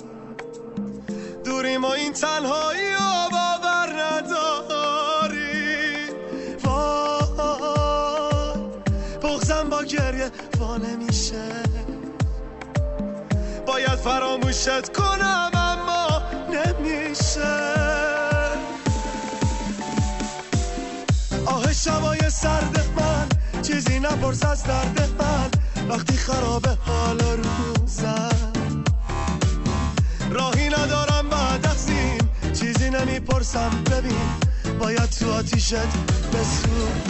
دوریم 1.45 1.83
و 1.83 1.87
این 1.87 2.13
تنهایی 2.13 2.93
و 2.93 3.29
باور 3.31 3.89
وای 6.63 8.61
بغزم 9.23 9.69
با 9.69 9.83
گریه 9.83 10.31
وا 10.59 10.77
نمیشه 10.77 11.66
باید 13.77 13.95
فراموشت 13.99 14.93
کنم 14.97 15.51
اما 15.53 16.21
نمیشه. 16.49 17.57
آه 21.45 21.73
شبای 21.73 22.29
سرد 22.29 22.79
من 22.97 23.29
چیزی 23.61 23.99
نپرس 23.99 24.45
از 24.45 24.63
درد 24.63 25.09
من. 25.19 25.49
وقتی 25.89 26.13
خراب 26.13 26.65
حال 26.67 27.19
روزم. 27.19 28.53
راهی 30.31 30.69
ندارم 30.69 31.29
بعد 31.29 31.65
از 31.65 31.87
چیزی 32.59 32.89
نمی‌پرسم. 32.89 33.83
ببین 33.91 34.29
باید 34.79 35.09
تو 35.09 35.31
آتیشت 35.31 35.73
بسوزم. 36.33 37.01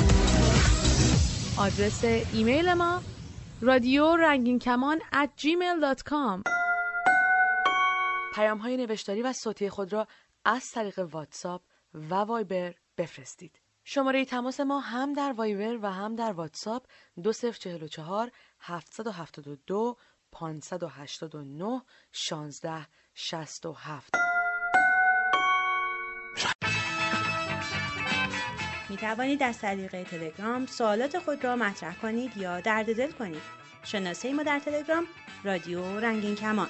آدرس 1.56 2.04
ایمیل 2.32 2.74
ما 2.74 3.04
رادیو 3.62 4.16
رنگین 4.16 4.60
کمان 4.60 5.00
at 5.14 5.42
gmail.com 5.42 6.57
پیام 8.38 8.58
های 8.58 8.78
نوشتاری 8.78 9.22
و 9.22 9.34
صوتی 9.34 9.70
خود 9.70 9.94
را 9.94 10.08
از 10.46 10.72
طریق 10.72 11.00
واتساپ 11.00 11.62
و 11.94 12.16
وایبر 12.16 12.74
بفرستید. 12.98 13.60
شماره 13.84 14.26
تماس 14.26 14.60
ما 14.60 14.80
هم 14.80 15.14
در 15.14 15.32
وایبر 15.32 15.78
و 15.82 15.92
هم 15.92 16.16
در 16.16 16.32
واتساپ 16.32 16.86
2044 17.24 18.32
772 18.60 19.98
589 20.32 21.82
16 22.12 22.88
67 23.14 24.16
می 28.90 28.98
توانید 28.98 29.44
از 29.44 29.60
طریق 29.60 30.04
تلگرام 30.04 30.66
سوالات 30.66 31.20
خود 31.20 31.44
را 31.44 31.56
مطرح 31.56 31.98
کنید 31.98 32.38
یا 32.38 32.62
درد 32.62 32.96
دل 32.96 33.12
کنید. 33.12 33.42
شناسه 33.84 34.34
ما 34.34 34.44
در 34.44 34.60
تلگرام 34.60 35.08
رادیو 35.44 36.00
رنگین 36.00 36.36
کمان. 36.36 36.70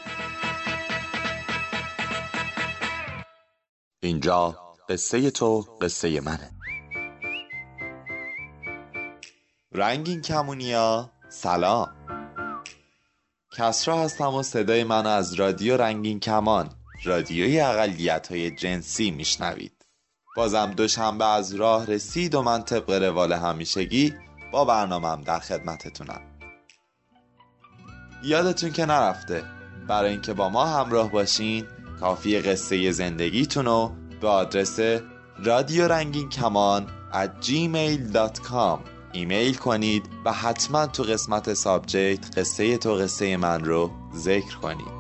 اینجا 4.08 4.56
قصه 4.90 5.32
تو 5.32 5.66
قصه 5.82 6.22
منه. 6.22 6.52
رنگین 9.72 10.22
کمونیا 10.22 11.12
سلام. 11.30 11.88
کسرا 13.58 14.04
هستم 14.04 14.34
و 14.34 14.44
صدای 14.44 14.84
منو 14.84 15.10
از 15.10 15.34
رادیو 15.34 15.78
رنگین 15.78 16.20
کمان 16.20 16.70
رادیوی 17.04 17.60
اقلیت 17.60 18.28
های 18.28 18.52
جنسی 18.52 19.12
میشنوید. 19.12 19.86
بازم 20.36 20.72
دوشنبه 20.72 21.26
از 21.26 21.56
راه 21.56 21.86
رسید 21.86 22.36
و 22.36 22.42
من 22.42 22.64
طبق 22.64 22.90
روال 22.90 23.34
همیشگی 23.34 24.14
با 24.54 24.66
برنامهم 24.66 25.22
در 25.22 25.40
خدمتتونم. 25.40 26.22
یادتون 28.24 28.72
که 28.72 28.86
نرفته 28.86 29.44
برای 29.88 30.12
اینکه 30.12 30.34
با 30.34 30.50
ما 30.50 30.66
همراه 30.66 31.12
باشین 31.12 31.68
کافی 32.00 32.40
قصه 32.40 32.92
زندگیتون 32.92 33.66
رو 33.66 33.92
به 34.22 34.28
آدرس 34.28 34.80
رادیو 35.44 35.88
رنگین 35.88 36.30
کمان 36.30 36.88
at 37.14 37.46
gmail.com 37.46 38.80
ایمیل 39.12 39.54
کنید 39.54 40.10
و 40.26 40.34
حتما 40.34 40.88
تو 40.88 41.04
قسمت 41.04 41.54
subject 41.54 42.38
قصه 42.38 42.78
تو 42.78 42.94
قصه 42.94 43.38
من 43.38 43.64
رو 43.64 43.92
ذکر 44.16 44.56
کنید. 44.56 44.98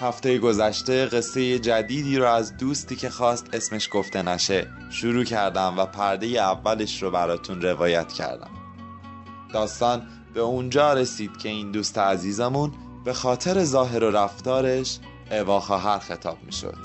هفته 0.00 0.38
گذشته 0.38 1.06
قصه 1.06 1.58
جدیدی 1.58 2.18
رو 2.18 2.26
از 2.26 2.56
دوستی 2.56 2.96
که 2.96 3.10
خواست 3.10 3.54
اسمش 3.54 3.88
گفته 3.92 4.22
نشه 4.22 4.66
شروع 4.90 5.24
کردم 5.24 5.78
و 5.78 5.86
پرده 5.86 6.26
اولش 6.26 7.02
رو 7.02 7.10
براتون 7.10 7.62
روایت 7.62 8.12
کردم. 8.12 8.50
داستان 9.52 10.02
به 10.34 10.40
اونجا 10.40 10.92
رسید 10.92 11.36
که 11.36 11.48
این 11.48 11.70
دوست 11.70 11.98
عزیزمون 11.98 12.72
به 13.04 13.12
خاطر 13.12 13.64
ظاهر 13.64 14.04
و 14.04 14.10
رفتارش 14.10 14.98
اوا 15.30 15.60
خواهر 15.60 15.98
خطاب 15.98 16.38
می 16.42 16.52
شد 16.52 16.76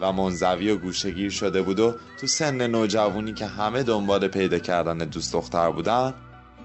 و 0.00 0.12
منزوی 0.12 0.70
و 0.70 0.76
گوشگیر 0.76 1.30
شده 1.30 1.62
بود 1.62 1.80
و 1.80 1.94
تو 2.20 2.26
سن 2.26 2.66
نوجوانی 2.66 3.34
که 3.34 3.46
همه 3.46 3.82
دنبال 3.82 4.28
پیدا 4.28 4.58
کردن 4.58 4.98
دوست 4.98 5.32
دختر 5.32 5.70
بودن 5.70 6.14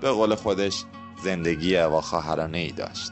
به 0.02 0.12
قول 0.12 0.36
خودش 0.36 0.84
زندگی 1.24 1.78
اوا 1.78 2.02
خواهرانه 2.02 2.58
ای 2.58 2.72
داشت. 2.72 3.12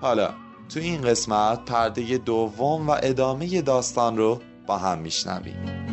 حالا 0.00 0.30
تو 0.68 0.80
این 0.80 1.02
قسمت 1.02 1.64
پرده 1.64 2.18
دوم 2.18 2.88
و 2.88 2.96
ادامه 3.02 3.62
داستان 3.62 4.16
رو 4.16 4.40
با 4.66 4.78
هم 4.78 4.98
میشنویم. 4.98 5.88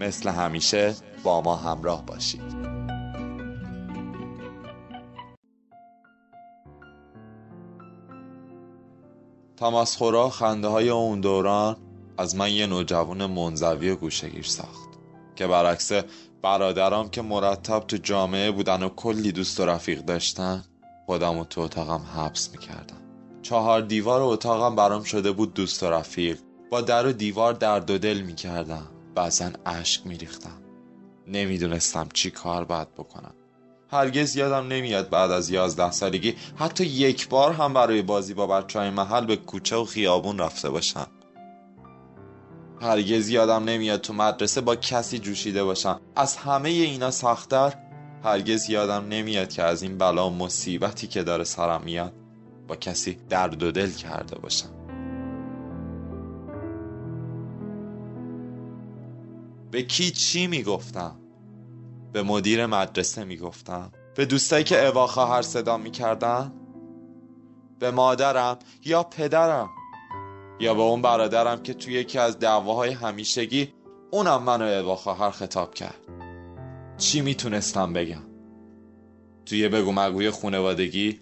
مثل 0.00 0.28
همیشه 0.28 0.94
با 1.22 1.40
ما 1.40 1.56
همراه 1.56 2.06
باشید. 2.06 2.61
تمسخرا 9.62 10.28
خنده 10.28 10.68
های 10.68 10.88
اون 10.88 11.20
دوران 11.20 11.76
از 12.18 12.36
من 12.36 12.52
یه 12.52 12.66
نوجوان 12.66 13.26
منزوی 13.26 13.90
و 13.90 13.96
گوشگیر 13.96 14.42
ساخت 14.42 14.88
که 15.36 15.46
برعکس 15.46 15.92
برادرام 16.42 17.10
که 17.10 17.22
مرتب 17.22 17.80
تو 17.80 17.96
جامعه 17.96 18.50
بودن 18.50 18.82
و 18.82 18.88
کلی 18.88 19.32
دوست 19.32 19.60
و 19.60 19.66
رفیق 19.66 20.00
داشتن 20.00 20.64
خودم 21.06 21.38
و 21.38 21.44
تو 21.44 21.60
اتاقم 21.60 22.02
حبس 22.16 22.50
می‌کردم. 22.50 22.96
چهار 23.42 23.80
دیوار 23.80 24.22
اتاقم 24.22 24.76
برام 24.76 25.02
شده 25.02 25.32
بود 25.32 25.54
دوست 25.54 25.82
و 25.82 25.86
رفیق. 25.86 26.38
با 26.70 26.80
در 26.80 27.06
و 27.06 27.12
دیوار 27.12 27.52
درد 27.52 27.90
و 27.90 27.98
دل 27.98 28.20
می‌کردم. 28.20 28.88
بعضا 29.14 29.50
اشک 29.66 30.06
میریختم. 30.06 30.62
نمی‌دونستم 31.28 32.08
چی 32.14 32.30
کار 32.30 32.64
باید 32.64 32.94
بکنم. 32.94 33.34
هرگز 33.92 34.36
یادم 34.36 34.68
نمیاد 34.68 35.10
بعد 35.10 35.30
از 35.30 35.50
یازده 35.50 35.90
سالگی 35.90 36.34
حتی 36.56 36.84
یک 36.84 37.28
بار 37.28 37.52
هم 37.52 37.74
برای 37.74 38.02
بازی 38.02 38.34
با 38.34 38.46
بچه 38.46 38.78
های 38.78 38.90
محل 38.90 39.26
به 39.26 39.36
کوچه 39.36 39.76
و 39.76 39.84
خیابون 39.84 40.38
رفته 40.38 40.70
باشم. 40.70 41.06
هرگز 42.80 43.28
یادم 43.28 43.64
نمیاد 43.64 44.00
تو 44.00 44.12
مدرسه 44.12 44.60
با 44.60 44.76
کسی 44.76 45.18
جوشیده 45.18 45.64
باشم. 45.64 46.00
از 46.16 46.36
همه 46.36 46.68
اینا 46.68 47.10
سختتر؟ 47.10 47.74
هرگز 48.24 48.70
یادم 48.70 49.08
نمیاد 49.08 49.48
که 49.48 49.62
از 49.62 49.82
این 49.82 49.98
بلا 49.98 50.30
و 50.30 50.34
مصیبتی 50.34 51.06
که 51.06 51.22
داره 51.22 51.44
سرم 51.44 51.82
میاد 51.84 52.12
با 52.68 52.76
کسی 52.76 53.18
درد 53.28 53.62
و 53.62 53.70
دل 53.70 53.90
کرده 53.90 54.38
باشم. 54.38 54.68
به 59.70 59.82
کی 59.82 60.10
چی 60.10 60.46
می‌گفتم؟ 60.46 61.21
به 62.12 62.22
مدیر 62.22 62.66
مدرسه 62.66 63.24
می‌گفتم. 63.24 63.92
به 64.14 64.26
دوستایی 64.26 64.64
که 64.64 64.86
اوا 64.86 65.06
خواهر 65.06 65.42
صدا 65.42 65.76
می‌کردن؟ 65.76 66.52
به 67.78 67.90
مادرم 67.90 68.58
یا 68.84 69.02
پدرم؟ 69.02 69.70
یا 70.60 70.74
به 70.74 70.82
اون 70.82 71.02
برادرم 71.02 71.62
که 71.62 71.74
توی 71.74 71.94
یکی 71.94 72.18
از 72.18 72.38
دعواهای 72.38 72.90
همیشگی 72.90 73.72
اونم 74.10 74.42
منو 74.42 74.64
اوا 74.64 74.96
خواهر 74.96 75.30
خطاب 75.30 75.74
کرد. 75.74 75.98
چی 76.98 77.20
می‌تونستم 77.20 77.92
بگم؟ 77.92 78.22
توی 79.46 79.68
بگو 79.68 79.92
مگوی 79.92 80.30
خونوادگی 80.30 81.20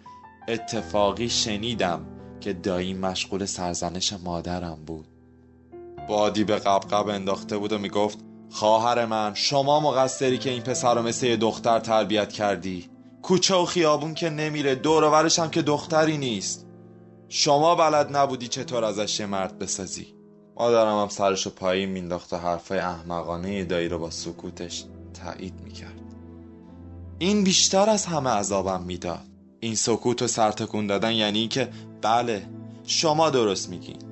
اتفاقی 0.49 1.29
شنیدم 1.29 2.07
که 2.41 2.53
دایی 2.53 2.95
مشغول 2.95 3.45
سرزنش 3.45 4.13
مادرم 4.13 4.79
بود. 4.87 5.07
بادی 6.09 6.45
به 6.45 6.57
قبقب 6.57 7.09
انداخته 7.09 7.59
بود 7.59 7.73
و 7.73 7.79
می‌گفت 7.79 8.19
خواهر 8.51 9.07
من 9.07 9.35
شما 9.35 9.81
مقصری 9.81 10.39
که 10.39 10.51
این 10.51 10.63
پسر 10.63 10.95
رو 10.95 11.03
مثل 11.03 11.27
یه 11.27 11.37
دختر 11.37 11.79
تربیت 11.79 12.33
کردی. 12.33 12.91
کوچه 13.23 13.55
و 13.55 13.65
خیابون 13.65 14.15
که 14.15 14.31
نمیره 14.31 14.75
دور 14.75 15.05
و 15.05 15.15
هم 15.39 15.51
که 15.51 15.63
دختری 15.63 16.19
نیست. 16.19 16.67
شما 17.29 17.75
بلد 17.75 18.17
نبودی 18.17 18.49
چطور 18.49 18.85
ازش 18.85 19.21
یه 19.21 19.27
مرد 19.27 19.59
بسازی. 19.59 20.15
مادرم 20.57 21.01
هم 21.03 21.09
سرش 21.09 21.47
رو 21.47 21.53
پایین 21.53 21.89
مینداخت 21.89 22.33
و 22.33 22.37
حرفای 22.37 22.79
احمقانه 22.79 23.65
دایی 23.65 23.89
رو 23.89 23.99
با 23.99 24.11
سکوتش 24.11 24.85
تایید 25.15 25.61
می‌کرد. 25.65 26.01
این 27.19 27.45
بیشتر 27.45 27.91
از 27.91 28.07
همه 28.07 28.31
عذابم 28.31 28.83
می‌داد. 28.83 29.27
این 29.61 29.75
سکوت 29.75 30.23
و 30.23 30.27
سرتکون 30.27 30.87
دادن 30.87 31.13
یعنی 31.13 31.49
که 31.49 31.69
بله 32.03 32.47
شما 32.85 33.31
درست 33.31 33.69
میگین. 33.69 34.10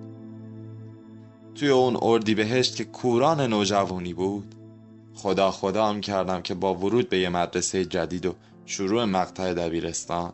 توی 1.58 1.68
اون 1.68 1.98
اردی 2.02 2.34
بهشت 2.34 2.76
که 2.76 2.84
کوران 2.84 3.40
نوجوانی 3.40 4.14
بود. 4.14 4.54
خدا 5.14 5.50
خدا 5.50 5.86
هم 5.86 6.00
کردم 6.00 6.42
که 6.42 6.54
با 6.54 6.74
ورود 6.74 7.08
به 7.08 7.18
یه 7.18 7.28
مدرسه 7.28 7.84
جدید 7.84 8.26
و 8.26 8.34
شروع 8.66 9.04
مقطع 9.04 9.54
دبیرستان 9.54 10.32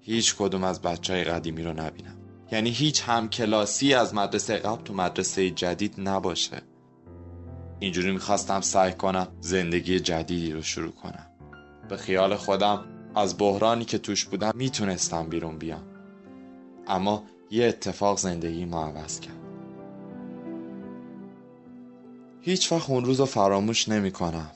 هیچ 0.00 0.36
کدوم 0.36 0.64
از 0.64 0.82
بچه 0.82 1.12
های 1.12 1.24
قدیمی 1.24 1.62
رو 1.62 1.70
نبینم. 1.70 2.16
یعنی 2.52 2.70
هیچ 2.70 3.02
همکلاسی 3.06 3.94
از 3.94 4.14
مدرسه 4.14 4.56
قبل 4.56 4.82
تو 4.82 4.94
مدرسه 4.94 5.50
جدید 5.50 5.94
نباشه. 5.98 6.62
اینجوری 7.80 8.12
می‌خواستم 8.12 8.60
سعی 8.60 8.92
کنم 8.92 9.28
زندگی 9.40 10.00
جدیدی 10.00 10.52
رو 10.52 10.62
شروع 10.62 10.92
کنم. 10.92 11.26
به 11.88 11.96
خیال 11.96 12.36
خودم 12.36 12.84
از 13.14 13.38
بحرانی 13.38 13.84
که 13.84 13.98
توش 13.98 14.24
بودم 14.24 14.52
می‌تونستم 14.54 15.28
بیرون 15.28 15.58
بیام. 15.58 15.82
اما 16.86 17.22
یه 17.50 17.66
اتفاق 17.66 18.18
زندگی 18.18 18.64
ما 18.64 18.86
عوض 18.86 19.20
کرد. 19.20 19.35
هیچ 22.46 22.72
وقت 22.72 22.90
اون 22.90 23.04
روز 23.04 23.20
رو 23.20 23.26
فراموش 23.26 23.88
نمی 23.88 24.10
کنم. 24.10 24.50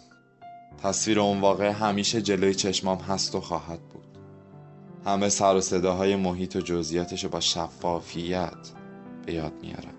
تصویر 0.83 1.20
اون 1.20 1.40
واقع 1.40 1.70
همیشه 1.70 2.22
جلوی 2.22 2.55
چشمام 2.55 2.98
هست 2.98 3.35
و 3.35 3.40
خواهد 3.40 3.81
بود. 3.81 4.07
همه 5.07 5.29
سر 5.29 5.57
و 5.57 5.61
صداهای 5.61 6.16
محیط 6.16 6.57
و 6.57 6.61
جزئیاتش 6.61 7.24
رو 7.24 7.31
با 7.31 7.40
شفافیت 7.40 8.70
به 9.26 9.35
یاد 9.35 9.53
میارم. 9.62 9.94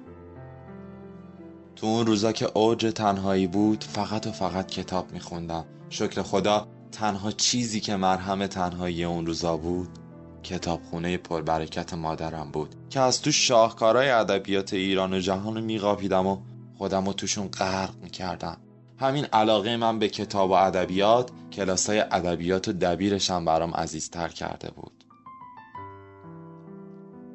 تو 1.76 1.88
اون 1.88 2.06
روزا 2.06 2.32
که 2.32 2.50
اوج 2.54 2.92
تنهایی 2.96 3.48
بود 3.48 3.84
فقط 3.84 4.28
و 4.28 4.32
فقط 4.32 4.68
کتاب 4.68 5.12
میخوندم. 5.12 5.66
شکر 5.90 6.22
خدا 6.22 6.68
تنها 6.92 7.32
چیزی 7.32 7.80
که 7.80 7.96
مرهم 7.96 8.48
تنهایی 8.48 9.04
اون 9.04 9.26
روزا 9.26 9.58
بود 9.58 9.90
کتابخونه 10.44 11.18
پربرکت 11.18 11.94
مادرم 11.94 12.52
بود 12.52 12.76
که 12.90 13.00
از 13.00 13.22
تو 13.22 13.32
شاهکارهای 13.32 14.10
ادبیات 14.10 14.74
ایران 14.74 15.14
و 15.14 15.20
جهان 15.20 15.56
رو 15.56 15.62
میقاپیدم 15.62 16.28
و 16.28 16.38
خودم 16.82 17.06
رو 17.06 17.14
توشون 17.14 17.48
غرق 17.48 17.96
می‌کردم. 17.96 18.58
همین 19.00 19.26
علاقه 19.26 19.78
من 19.78 20.00
به 20.00 20.10
کتاب 20.10 20.50
و 20.50 20.54
ادبیات 20.54 21.32
کلاسای 21.52 22.00
ادبیات 22.00 22.68
و 22.68 22.74
دبیرشم 22.74 23.46
برام 23.46 23.74
عزیزتر 23.74 24.28
کرده 24.28 24.72
بود. 24.72 25.06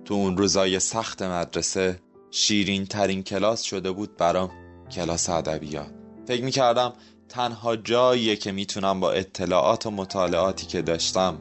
تو 0.04 0.14
اون 0.14 0.36
روزای 0.36 0.80
سخت 0.80 1.22
مدرسه 1.22 2.00
شیرین 2.30 2.86
ترین 2.86 3.22
کلاس 3.22 3.62
شده 3.62 3.90
بود 3.90 4.16
برام 4.16 4.50
کلاس 4.90 5.28
ادبیات. 5.28 5.90
فکر 6.26 6.44
می‌کردم 6.44 6.92
تنها 7.28 7.76
جاییه 7.76 8.36
که 8.36 8.52
می‌تونم 8.52 9.00
با 9.00 9.12
اطلاعات 9.12 9.86
و 9.86 9.90
مطالعاتی 9.90 10.66
که 10.66 10.82
داشتم 10.82 11.38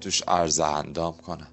توش 0.00 0.22
عرضه 0.22 0.64
اندام 0.64 1.16
کنم. 1.16 1.52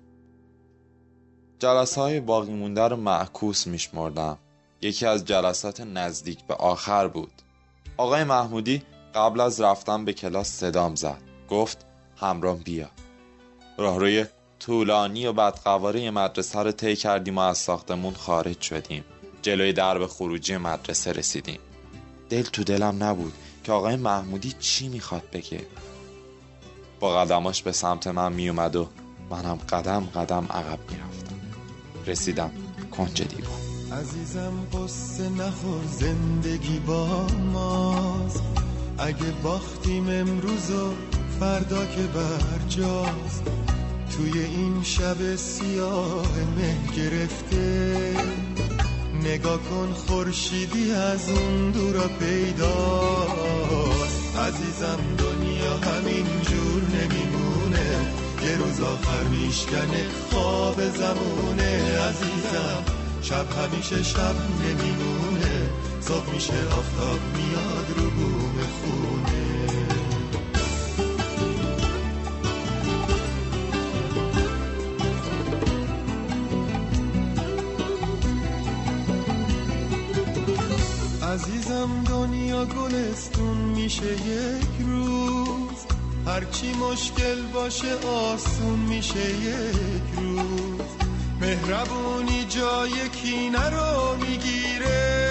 جلسه 1.59 2.01
های 2.01 2.19
باقی 2.19 2.53
مونده 2.53 2.87
رو 2.87 2.95
معکوس 2.95 3.67
میشمردم. 3.67 4.37
یکی 4.81 5.05
از 5.05 5.25
جلسات 5.25 5.81
نزدیک 5.81 6.43
به 6.43 6.53
آخر 6.53 7.07
بود. 7.07 7.31
آقای 7.97 8.23
محمودی 8.23 8.81
قبل 9.15 9.39
از 9.39 9.61
رفتن 9.61 10.05
به 10.05 10.13
کلاس 10.13 10.47
صدام 10.47 10.95
زد. 10.95 11.21
گفت 11.49 11.85
همرام 12.17 12.57
بیا. 12.57 12.89
راهروی 13.77 14.25
طولانی 14.59 15.25
و 15.25 15.33
بدقواره 15.33 16.11
مدرسه 16.11 16.59
رو 16.59 16.71
طی 16.71 16.95
کردیم 16.95 17.37
و 17.37 17.41
از 17.41 17.57
ساختمون 17.57 18.13
خارج 18.13 18.61
شدیم. 18.61 19.03
جلوی 19.41 19.73
درب 19.73 20.07
خروجی 20.07 20.57
مدرسه 20.57 21.11
رسیدیم. 21.11 21.59
دل 22.29 22.41
تو 22.41 22.63
دلم 22.63 23.03
نبود 23.03 23.33
که 23.63 23.71
آقای 23.71 23.95
محمودی 23.95 24.53
چی 24.59 24.87
می‌خواد 24.89 25.23
بگه. 25.33 25.61
با 26.99 27.19
قدماش 27.19 27.63
به 27.63 27.71
سمت 27.71 28.07
من 28.07 28.33
میومد 28.33 28.75
و 28.75 28.89
منم 29.29 29.55
قدم 29.69 30.05
قدم 30.05 30.47
عقب 30.49 30.79
می‌رفتم. 30.91 31.39
رسیدم 32.05 32.51
کنج 32.91 33.21
دیوار. 33.21 33.68
عزیزم 33.91 34.53
قصه 34.73 35.29
نخور 35.29 35.85
زندگی 35.91 36.79
با 36.79 37.27
ماست. 37.53 38.43
اگه 38.97 39.31
باختیم 39.43 40.09
امروز 40.09 40.71
و 40.71 40.93
فردا 41.39 41.85
که 41.85 42.01
برجاست. 42.01 43.43
توی 44.11 44.39
این 44.39 44.83
شب 44.83 45.35
سیاه 45.35 46.27
مه 46.57 46.77
گرفته. 46.95 48.13
نگاه 49.23 49.59
کن 49.59 49.93
خورشیدی 49.93 50.91
از 50.91 51.29
اون 51.29 51.71
دورا 51.71 52.07
پیداست. 52.07 53.49
عزیزم 54.37 54.99
دنیا 55.17 55.77
همین 55.77 56.25
جور 56.41 56.81
نمیمونه. 56.83 58.13
یه 58.45 58.57
روز 58.57 58.81
آخر 58.81 59.23
میشکنه 59.23 60.05
خواب 60.29 60.81
زمونه. 60.81 61.99
عزیزم 61.99 62.98
شب 63.29 63.51
همیشه 63.51 64.03
شب 64.03 64.35
نمیمونه. 64.61 65.69
صبح 66.01 66.33
میشه 66.33 66.53
آفتاب 66.53 67.19
میاد 67.37 67.85
رو 67.97 68.09
بوم 68.09 68.55
خونه. 68.81 69.67
عزیزم 81.33 82.03
دنیا 82.03 82.65
گلستون 82.65 83.57
میشه 83.57 84.13
یک 84.13 84.87
روز. 84.87 85.85
هرچی 86.27 86.73
مشکل 86.73 87.41
باشه 87.53 87.95
آسون 88.07 88.79
میشه 88.79 89.29
یک 89.31 90.03
روز. 90.17 90.98
مهربونی 91.41 92.45
جای 92.45 93.09
کینه 93.09 93.69
رو 93.69 94.15
می‌گیره 94.15 95.29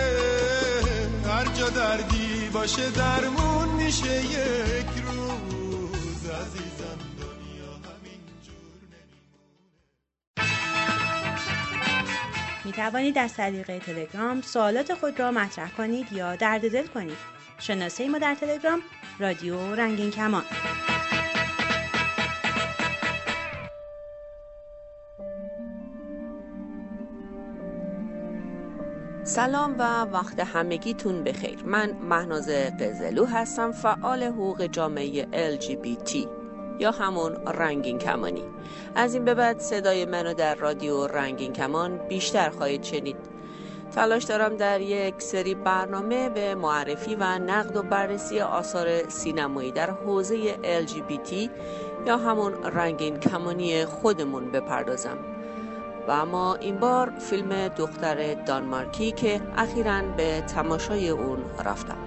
هر 1.27 1.44
جا 1.44 1.68
دردی 1.68 2.51
باشه 2.53 2.90
درمون 2.90 3.68
میشه 3.68 4.25
یک 4.25 4.87
روز 5.07 6.31
عزیزم 6.31 6.99
دنیا 7.18 7.73
همین 7.73 8.21
جور 8.47 8.81
می 12.64 12.73
توانید 12.73 13.18
از 13.18 13.35
طریق 13.35 13.79
تلگرام 13.79 14.42
سوالات 14.42 14.94
خود 14.94 15.21
را 15.21 15.31
مطرح 15.31 15.71
کنید 15.71 16.12
یا 16.12 16.37
درد 16.37 16.73
دل 16.73 16.87
کنید. 16.87 17.18
شناسه 17.59 18.09
ما 18.09 18.18
در 18.18 18.35
تلگرام 18.35 18.83
رادیو 19.18 19.75
رنگین 19.75 20.11
کمان. 20.11 20.44
سلام 29.29 29.75
و 29.79 30.05
وقت 30.05 30.41
همگیتون 30.41 31.25
بخیر. 31.25 31.62
من 31.64 31.97
مهناز 32.09 32.49
قزلو 32.49 33.25
هستم 33.25 33.73
فعال 33.73 34.23
حقوق 34.23 34.67
جامعه 34.67 35.27
LGBT 35.57 36.27
یا 36.79 36.91
همون 36.91 37.33
رنگین 37.33 37.99
کمانی. 37.99 38.45
از 38.95 39.14
این 39.14 39.25
به 39.25 39.35
بعد 39.35 39.59
صدای 39.59 40.05
منو 40.05 40.35
در 40.35 40.55
رادیو 40.55 41.07
رنگین 41.07 41.53
کمان 41.53 41.99
بیشتر 42.09 42.51
خواهید 42.51 42.83
شنید. 42.83 43.17
تلاش 43.95 44.25
دارم 44.25 44.57
در 44.57 44.81
یک 44.81 45.23
سری 45.23 45.55
برنامه 45.55 46.29
به 46.29 46.55
معرفی 46.55 47.14
و 47.14 47.38
نقد 47.38 47.77
و 47.77 47.83
بررسی 47.83 48.41
آثار 48.41 49.09
سینمایی 49.09 49.73
در 49.73 49.91
حوزه 49.91 50.55
LGBT 50.55 51.51
یا 52.07 52.17
همون 52.17 52.53
رنگین 52.53 53.21
کمانی 53.21 53.85
خودمون 53.85 54.51
بپردازم. 54.51 55.38
و 56.09 56.11
اما 56.11 56.55
این 56.55 56.77
بار 56.77 57.18
فیلم 57.18 57.68
دختر 57.68 58.35
دانمارکی 58.35 59.12
که 59.12 59.40
اخیرا 59.57 60.03
به 60.03 60.40
تماشای 60.40 61.09
اون 61.09 61.38
رفتم. 61.64 61.99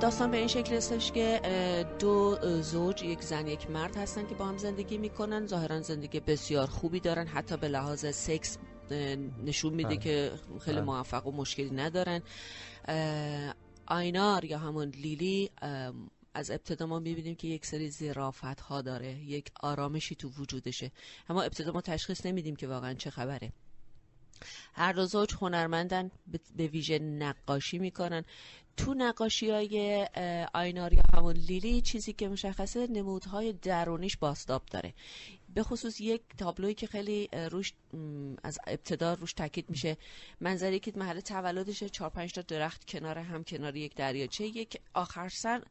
داستان 0.00 0.30
به 0.30 0.36
این 0.36 0.48
شکل 0.48 0.76
هستش 0.76 1.12
که 1.12 1.40
دو 1.98 2.38
زوج 2.60 3.02
یک 3.02 3.22
زن 3.22 3.46
یک 3.46 3.70
مرد 3.70 3.96
هستن 3.96 4.26
که 4.26 4.34
با 4.34 4.44
هم 4.44 4.58
زندگی 4.58 4.98
می‌کنن. 4.98 5.46
ظاهرا 5.46 5.80
زندگی 5.80 6.20
بسیار 6.20 6.66
خوبی 6.66 7.00
دارن. 7.00 7.26
حتی 7.26 7.56
به 7.56 7.68
لحاظ 7.68 8.06
سکس 8.14 8.58
نشون 9.44 9.74
میده 9.74 9.96
که 9.96 10.32
خیلی 10.60 10.80
موفق 10.80 11.26
و 11.26 11.32
مشکلی 11.32 11.70
ندارن. 11.70 12.22
آینار 13.86 14.44
یا 14.44 14.58
همون 14.58 14.88
لیلی 14.88 15.50
از 16.34 16.50
ابتدا 16.50 16.86
ما 16.86 16.98
می‌بینیم 16.98 17.34
که 17.34 17.48
یک 17.48 17.66
سری 17.66 17.90
زرافت 17.90 18.60
ها 18.60 18.82
داره 18.82 19.14
یک 19.24 19.50
آرامشی 19.60 20.14
تو 20.14 20.28
وجودشه. 20.28 20.92
اما 21.28 21.42
ابتدا 21.42 21.72
ما 21.72 21.80
تشخیص 21.80 22.26
نمیدیم 22.26 22.56
که 22.56 22.66
واقعا 22.66 22.94
چه 22.94 23.10
خبره. 23.10 23.52
هر 24.74 24.92
دو 24.92 25.06
زوج 25.06 25.34
هنرمندن 25.40 26.10
به 26.56 26.66
ویژه 26.66 26.98
نقاشی 26.98 27.78
می‌کنن. 27.78 28.24
تو 28.76 28.94
نقاشی 28.94 29.50
های 29.50 29.68
یا 30.92 31.02
همون 31.14 31.32
لیلی 31.32 31.80
چیزی 31.80 32.12
که 32.12 32.28
مشخصه 32.28 32.86
نمودهای 32.86 33.52
درونیش 33.52 34.16
باستاب 34.16 34.62
داره. 34.66 34.94
به 35.54 35.62
خصوص 35.62 36.00
یک 36.00 36.22
تابلوی 36.38 36.74
که 36.74 36.86
خیلی 36.86 37.28
روش 37.50 37.72
از 38.42 38.58
ابتدا 38.66 39.14
روش 39.14 39.32
تاکید 39.32 39.70
میشه. 39.70 39.96
منظری 40.40 40.78
که 40.78 40.92
محل 40.96 41.20
تولدشه 41.20 41.88
چهار 41.88 42.10
پنج 42.10 42.32
تا 42.32 42.42
درخت 42.42 42.84
کنار 42.84 43.18
هم 43.18 43.44
کنار 43.44 43.76
یک 43.76 43.94
دریاچه. 43.94 44.46
یک 44.46 44.80
آخر 44.94 45.28
سر 45.28 45.62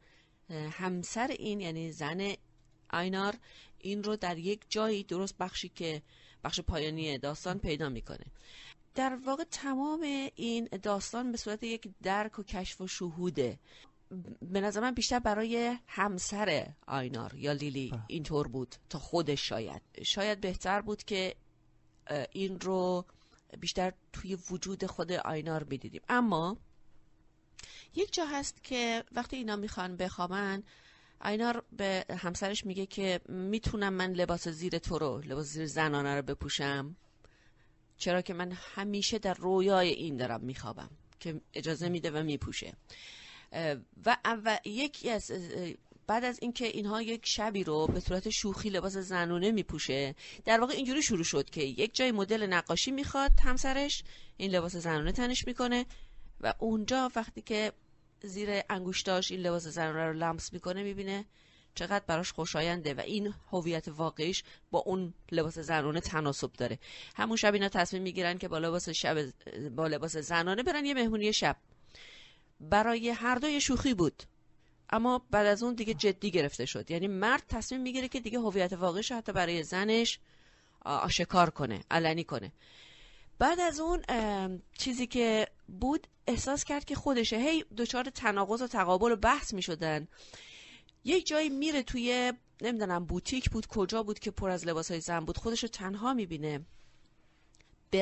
همسر 0.49 1.27
این 1.27 1.61
یعنی 1.61 1.91
زن 1.91 2.33
آینار 2.89 3.35
این 3.79 4.03
رو 4.03 4.15
در 4.15 4.37
یک 4.37 4.59
جایی 4.69 5.03
درست 5.03 5.37
بخشی 5.37 5.69
که 5.69 6.01
بخش 6.43 6.59
پایانی 6.59 7.17
داستان 7.17 7.59
پیدا 7.59 7.89
می‌کنه. 7.89 8.25
در 8.95 9.17
واقع 9.25 9.43
تمام 9.43 10.01
این 10.35 10.69
داستان 10.83 11.31
به 11.31 11.37
صورت 11.37 11.63
یک 11.63 11.89
درک 12.03 12.39
و 12.39 12.43
کشف 12.43 12.81
و 12.81 12.87
شهوده. 12.87 13.59
به 14.41 14.61
نظر 14.61 14.81
من 14.81 14.93
بیشتر 14.93 15.19
برای 15.19 15.77
همسر 15.87 16.73
آینار 16.87 17.35
یا 17.35 17.51
لیلی 17.51 17.93
اینطور 18.07 18.47
بود 18.47 18.75
تا 18.89 18.99
خودش 18.99 19.49
شاید. 19.49 19.81
شاید 20.03 20.41
بهتر 20.41 20.81
بود 20.81 21.03
که 21.03 21.35
این 22.31 22.59
رو 22.59 23.05
بیشتر 23.59 23.93
توی 24.13 24.37
وجود 24.51 24.85
خود 24.85 25.11
آینار 25.11 25.63
می‌دیدیم. 25.63 26.01
اما 26.09 26.57
یک 27.95 28.13
جا 28.13 28.25
هست 28.25 28.63
که 28.63 29.03
وقتی 29.11 29.35
اینا 29.35 29.55
می‌خوان 29.55 29.97
بخوابن 29.97 30.63
آینار 31.21 31.63
به 31.71 32.05
همسرش 32.09 32.65
میگه 32.65 32.85
که 32.85 33.21
می‌تونم 33.29 33.93
من 33.93 34.13
لباس 34.13 34.47
زیر 34.47 34.77
تو 34.77 34.97
رو 34.97 35.21
لباس 35.21 35.45
زیر 35.45 35.65
زنانه 35.65 36.15
رو 36.15 36.21
بپوشم. 36.21 36.95
چرا 37.97 38.21
که 38.21 38.33
من 38.33 38.51
همیشه 38.51 39.19
در 39.19 39.33
رویای 39.33 39.89
این 39.89 40.17
دارم 40.17 40.41
میخوابم 40.41 40.89
که 41.19 41.41
اجازه 41.53 41.89
میده 41.89 42.11
و 42.11 42.23
میپوشه. 42.23 42.73
و, 44.05 44.17
و 44.45 44.59
یکی 44.65 45.09
از 45.09 45.31
بعد 46.07 46.23
از 46.23 46.39
اینکه 46.41 46.67
اینها 46.67 47.01
یک 47.01 47.25
شبی 47.25 47.63
رو 47.63 47.87
به 47.87 47.99
صورت 47.99 48.29
شوخی 48.29 48.69
لباس 48.69 48.97
زنونه 48.97 49.51
میپوشه 49.51 50.15
در 50.45 50.59
واقع 50.59 50.73
اینجوری 50.73 51.01
شروع 51.01 51.23
شد 51.23 51.49
که 51.49 51.63
یک 51.63 51.95
جای 51.95 52.11
مدل 52.11 52.45
نقاشی 52.45 52.91
می‌خواد 52.91 53.31
همسرش 53.43 54.03
این 54.37 54.51
لباس 54.51 54.75
زنونه 54.75 55.11
تنش 55.11 55.47
می‌کنه 55.47 55.85
و 56.41 56.53
اونجا 56.59 57.11
وقتی 57.15 57.41
که 57.41 57.71
زیر 58.23 58.49
انگوشتاش 58.69 59.31
این 59.31 59.39
لباس 59.39 59.67
زنونه 59.67 60.05
رو 60.05 60.13
لمس 60.13 60.53
می‌کنه 60.53 60.83
می‌بینه 60.83 61.25
چقدر 61.75 62.03
براش 62.07 62.31
خوشاینده 62.31 62.93
و 62.93 62.99
این 62.99 63.33
هویت 63.51 63.87
واقعیش 63.87 64.43
با 64.71 64.79
اون 64.79 65.13
لباس 65.31 65.59
زنانه 65.59 66.01
تناسب 66.01 66.53
داره. 66.53 66.79
همون 67.15 67.37
شب 67.37 67.53
اینا 67.53 67.69
تصمیم 67.69 68.03
می‌گیرن 68.03 68.37
که 68.37 68.47
با 68.47 68.57
لباس 68.57 68.89
شب 68.89 69.17
با 69.75 69.87
لباس 69.87 70.17
زنانه 70.17 70.63
برن 70.63 70.85
یه 70.85 70.93
مهمونی 70.93 71.33
شب. 71.33 71.57
برای 72.59 73.09
هر 73.09 73.35
دو 73.35 73.59
شوخی 73.59 73.93
بود. 73.93 74.23
اما 74.89 75.25
بعد 75.31 75.45
از 75.45 75.63
اون 75.63 75.73
دیگه 75.73 75.93
جدی 75.93 76.31
گرفته 76.31 76.65
شد. 76.65 76.91
یعنی 76.91 77.07
مرد 77.07 77.43
تصمیم 77.49 77.81
می‌گیره 77.81 78.07
که 78.07 78.19
دیگه 78.19 78.39
هویت 78.39 78.73
واقعیش 78.73 79.11
حتی 79.11 79.31
برای 79.31 79.63
زنش 79.63 80.19
آشکار 80.85 81.49
کنه 81.49 81.83
علنی 81.91 82.23
کنه. 82.23 82.51
بعد 83.39 83.59
از 83.59 83.79
اون 83.79 84.01
چیزی 84.77 85.07
که 85.07 85.47
بود 85.67 86.07
احساس 86.27 86.63
کرد 86.63 86.85
که 86.85 86.95
خودشه. 86.95 87.37
هی 87.37 87.65
دچار 87.77 88.03
تناقض 88.03 88.61
و 88.61 88.67
تقابل 88.67 89.11
و 89.11 89.15
بحث 89.15 89.53
می‌شدن. 89.53 90.07
یک 91.05 91.27
جایی 91.27 91.49
میره 91.49 91.83
توی 91.83 92.33
نمی‌دونم 92.61 93.05
بوتیک 93.05 93.49
بود 93.49 93.67
کجا 93.67 94.03
بود 94.03 94.19
که 94.19 94.31
پر 94.31 94.49
از 94.49 94.67
لباس 94.67 94.91
های 94.91 95.01
زن 95.01 95.19
بود 95.19 95.37
خودش 95.37 95.63
رو 95.63 95.69
تنها 95.69 96.13
می‌بینه. 96.13 96.65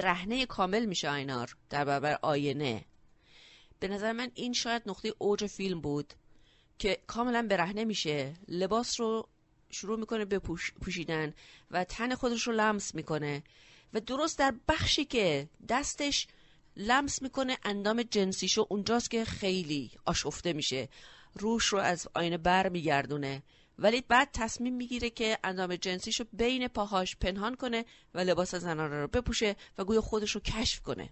رهنه 0.02 0.46
کامل 0.46 0.86
میشه 0.86 1.10
آینار 1.10 1.58
در 1.70 1.86
برابر 1.86 2.20
آینه. 2.22 2.86
به 3.80 3.88
نظر 3.88 4.12
من 4.12 4.32
این 4.34 4.54
شاید 4.54 4.82
نقطه 4.86 5.14
اوج 5.18 5.46
فیلم 5.48 5.82
بود 5.82 6.14
که 6.80 6.98
کاملا 7.08 7.48
برهنه 7.50 7.86
میشه. 7.86 8.34
لباس 8.48 9.00
رو 9.00 9.28
شروع 9.70 10.00
می‌کنه 10.00 10.26
به 10.26 10.40
پوشیدن 10.82 11.34
و 11.72 11.84
تن 11.84 12.16
خودش 12.16 12.48
رو 12.48 12.54
لمس 12.54 12.96
می‌کنه 12.96 13.44
و 13.94 14.00
درست 14.00 14.40
در 14.40 14.54
بخشی 14.68 15.06
که 15.06 15.50
دستش 15.70 16.28
لمس 16.78 17.22
می‌کنه 17.22 17.58
اندام 17.64 18.04
جنسیشو 18.04 18.66
اونجاست 18.70 19.12
که 19.12 19.26
خیلی 19.26 19.92
آشفته 20.06 20.54
میشه. 20.54 20.90
روش 21.36 21.66
رو 21.66 21.80
از 21.80 22.08
آینه 22.14 22.38
بر 22.38 22.70
میگردونه. 22.70 23.44
ولی 23.80 24.02
بعد 24.02 24.30
تصمیم 24.34 24.76
می‌گیره 24.76 25.10
که 25.10 25.38
اندام 25.44 25.76
جنسیش 25.76 26.20
رو 26.20 26.26
بین 26.34 26.68
پاهاش 26.68 27.16
پنهان 27.16 27.56
کنه 27.56 27.86
و 28.14 28.20
لباس 28.20 28.56
زنانه 28.56 29.02
رو 29.02 29.08
بپوشه 29.08 29.56
و 29.78 29.84
گویا 29.84 30.02
خودش 30.02 30.32
رو 30.32 30.42
کشف 30.42 30.82
کنه. 30.82 31.10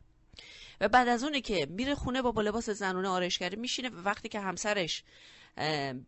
و 0.81 0.87
بعد 0.87 1.07
از 1.07 1.23
اونه 1.23 1.41
که 1.41 1.67
میره 1.69 1.95
خونه 1.95 2.21
با, 2.21 2.31
با 2.31 2.41
لباس 2.41 2.69
زنونه 2.69 3.07
آرایشگری 3.07 3.55
میشینه 3.55 3.89
و 3.89 4.01
وقتی 4.01 4.29
که 4.29 4.39
همسرش 4.39 5.03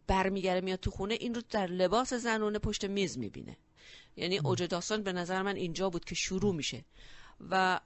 برمیگره 0.08 0.62
میاد 0.62 0.80
تو 0.80 0.92
خونه 0.92 1.14
این 1.14 1.36
رو 1.36 1.42
در 1.50 1.68
لباس 1.68 2.14
زنونه 2.14 2.60
پشت 2.60 2.86
میز 2.86 3.18
می‌بینه. 3.18 3.58
یعنی 4.16 4.38
اوج 4.38 4.64
داستان 4.64 5.04
به 5.04 5.14
نظر 5.14 5.42
من 5.42 5.56
اینجا 5.56 5.90
بود 5.90 6.06
که 6.06 6.16
شروع 6.16 6.56
میشه. 6.56 6.86
و 7.50 7.80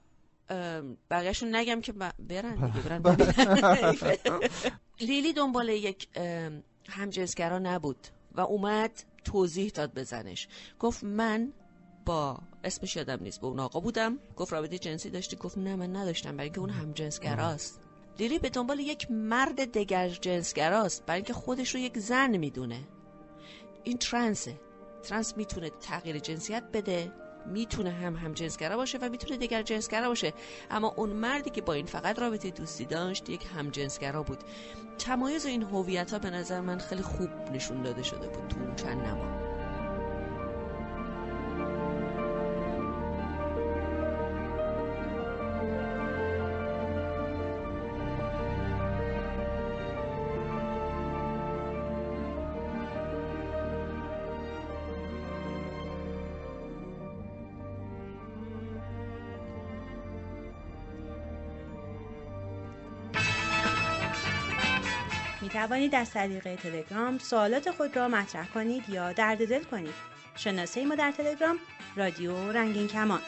بقیهشون 1.10 1.56
نگم 1.56 1.80
که 1.80 1.92
برن 1.92 2.70
دیگه 2.70 2.88
برن 2.88 3.16
لیلی 5.00 5.32
دنبال 5.32 5.68
یک 5.68 6.08
همجنسگرا 6.88 7.58
نبود 7.58 8.06
و 8.32 8.40
اومد 8.40 9.02
توضیح 9.24 9.70
داد 9.70 9.94
بزنش 9.94 10.48
گفت 10.78 11.04
من 11.04 11.52
با 12.06 12.38
اسمش 12.64 12.96
یادم 12.96 13.22
نیست 13.22 13.40
به 13.40 13.46
اون 13.46 13.60
آقا 13.60 13.80
بودم. 13.80 14.18
گفت 14.36 14.52
رابطه 14.52 14.78
جنسی 14.78 15.10
داشتی؟ 15.10 15.36
گفت 15.36 15.58
نه 15.58 15.76
من 15.76 15.96
نداشتم 15.96 16.30
برای 16.36 16.44
اینکه 16.44 16.60
اون 16.60 16.70
همجنسگراست. 16.70 17.80
لیلی 18.18 18.38
به 18.38 18.48
دنبال 18.50 18.78
یک 18.78 19.10
مرد 19.10 19.72
دگر 19.72 20.08
جنسگراست 20.08 21.06
برای 21.06 21.18
اینکه 21.18 21.32
خودش 21.32 21.74
رو 21.74 21.80
یک 21.80 21.98
زن 21.98 22.36
می‌دونه. 22.36 22.80
این 23.84 23.98
ترنسه. 23.98 24.60
ترنس 25.02 25.36
می‌تونه 25.36 25.70
تغییر 25.70 26.18
جنسیت 26.18 26.62
بده. 26.72 27.12
می‌تونه 27.48 27.90
هم 27.90 28.16
هم 28.16 28.32
جنسگرا 28.32 28.76
باشه 28.76 28.98
و 28.98 29.08
می‌تونه 29.08 29.36
دیگر 29.36 29.62
جنسگرا 29.62 30.08
باشه. 30.08 30.32
اما 30.70 30.94
اون 30.96 31.10
مردی 31.10 31.50
که 31.50 31.62
با 31.62 31.72
این 31.72 31.86
فقط 31.86 32.18
رابطه 32.18 32.50
دوستی 32.50 32.84
داشت 32.84 33.30
یک 33.30 33.46
هم 33.56 33.70
جنسگرا 33.70 34.22
بود. 34.22 34.38
تمایز 34.98 35.46
این 35.46 35.62
هویت 35.62 36.12
ها 36.12 36.18
به 36.18 36.30
نظر 36.30 36.60
من 36.60 36.78
خیلی 36.78 37.02
خوب 37.02 37.30
نشون 37.52 37.82
داده 37.82 38.02
شده 38.02 38.28
بود 38.28 38.48
تو 38.48 38.84
چند 38.84 39.02
نما 39.02 39.47
می 65.40 65.48
توانید 65.48 65.94
از 65.94 66.10
طریق 66.10 66.54
تلگرام 66.54 67.18
سوالات 67.18 67.70
خود 67.70 67.96
را 67.96 68.08
مطرح 68.08 68.48
کنید 68.48 68.88
یا 68.88 69.12
درد 69.12 69.48
دل 69.48 69.62
کنید. 69.62 69.94
شناسه 70.36 70.84
ما 70.84 70.94
در 70.94 71.12
تلگرام 71.12 71.58
رادیو 71.96 72.52
رنگین 72.52 72.88
کمان 72.88 73.20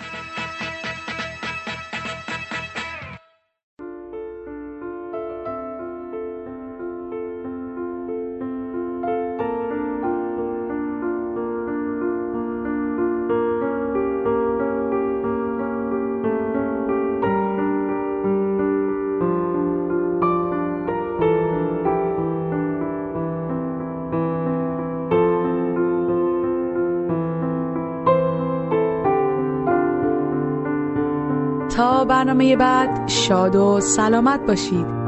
برنامه 32.40 32.56
بعد 32.56 33.08
شاد 33.08 33.56
و 33.56 33.80
سلامت 33.80 34.46
باشید. 34.46 34.99